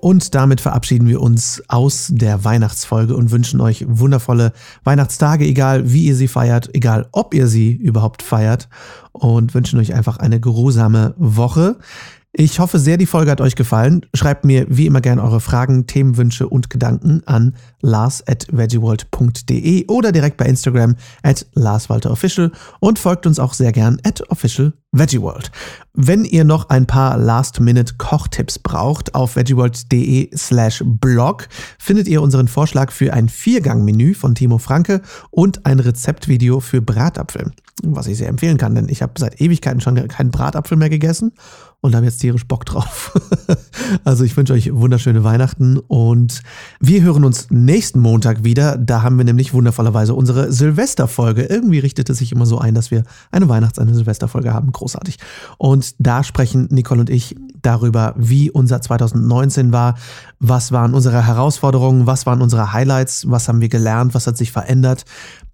[0.00, 4.52] Und damit verabschieden wir uns aus der Weihnachtsfolge und wünschen euch wundervolle
[4.84, 8.70] Weihnachtstage, egal wie ihr sie feiert, egal ob ihr sie überhaupt feiert.
[9.12, 11.76] Und wünschen euch einfach eine geruhsame Woche.
[12.38, 14.04] Ich hoffe sehr, die Folge hat euch gefallen.
[14.12, 20.12] Schreibt mir wie immer gerne eure Fragen, Themenwünsche und Gedanken an lars at veggieworld.de oder
[20.12, 25.50] direkt bei Instagram at larswalterofficial und folgt uns auch sehr gern at official veggieworld.
[25.94, 32.92] Wenn ihr noch ein paar Last-Minute-Kochtipps braucht, auf veggieworld.de slash blog findet ihr unseren Vorschlag
[32.92, 38.58] für ein Viergang-Menü von Timo Franke und ein Rezeptvideo für Bratapfel, was ich sehr empfehlen
[38.58, 41.32] kann, denn ich habe seit Ewigkeiten schon keinen Bratapfel mehr gegessen
[41.82, 43.12] und haben jetzt tierisch Bock drauf.
[44.04, 46.42] also ich wünsche euch wunderschöne Weihnachten und
[46.80, 48.76] wir hören uns nächsten Montag wieder.
[48.76, 51.42] Da haben wir nämlich wundervollerweise unsere Silvesterfolge.
[51.42, 54.72] Irgendwie richtet es sich immer so ein, dass wir eine Weihnachts-, eine Silvesterfolge haben.
[54.72, 55.18] Groß großartig.
[55.58, 59.96] Und da sprechen Nicole und ich darüber, wie unser 2019 war,
[60.38, 64.52] was waren unsere Herausforderungen, was waren unsere Highlights, was haben wir gelernt, was hat sich
[64.52, 65.04] verändert.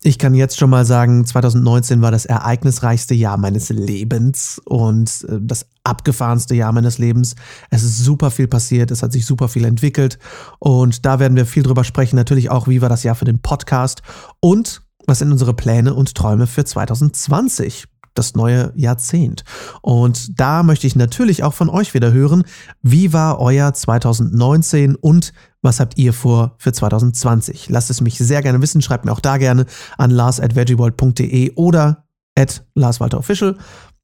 [0.02, 5.38] Ich kann jetzt schon mal sagen, 2019 war das ereignisreichste Jahr meines Lebens und äh,
[5.40, 7.36] das abgefahrenste Jahr meines Lebens.
[7.70, 10.18] Es ist super viel passiert, es hat sich super viel entwickelt
[10.58, 12.16] und da werden wir viel drüber sprechen.
[12.16, 14.02] Natürlich auch, wie war das Jahr für den Podcast
[14.40, 19.44] und was sind unsere Pläne und Träume für 2020 das neue Jahrzehnt.
[19.80, 22.44] Und da möchte ich natürlich auch von euch wieder hören,
[22.82, 25.32] wie war euer 2019 und
[25.62, 27.68] was habt ihr vor für 2020?
[27.68, 31.52] Lasst es mich sehr gerne wissen, schreibt mir auch da gerne an lars at veggieworld.de
[31.54, 32.04] oder
[32.36, 33.56] at larswalterofficial.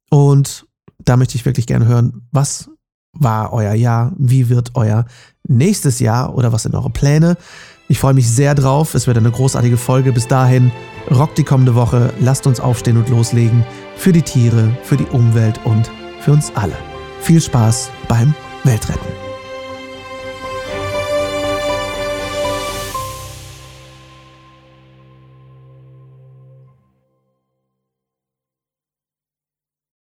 [0.09, 0.65] Und
[0.99, 2.69] da möchte ich wirklich gerne hören, was
[3.13, 4.13] war euer Jahr?
[4.17, 5.05] Wie wird euer
[5.47, 7.37] nächstes Jahr oder was sind eure Pläne?
[7.87, 8.93] Ich freue mich sehr drauf.
[8.93, 10.13] Es wird eine großartige Folge.
[10.13, 10.71] Bis dahin,
[11.09, 12.13] rockt die kommende Woche.
[12.19, 13.65] Lasst uns aufstehen und loslegen.
[13.99, 15.91] Für die Tiere, für die Umwelt und
[16.21, 16.77] für uns alle.
[17.19, 18.33] Viel Spaß beim
[18.63, 19.28] Weltretten.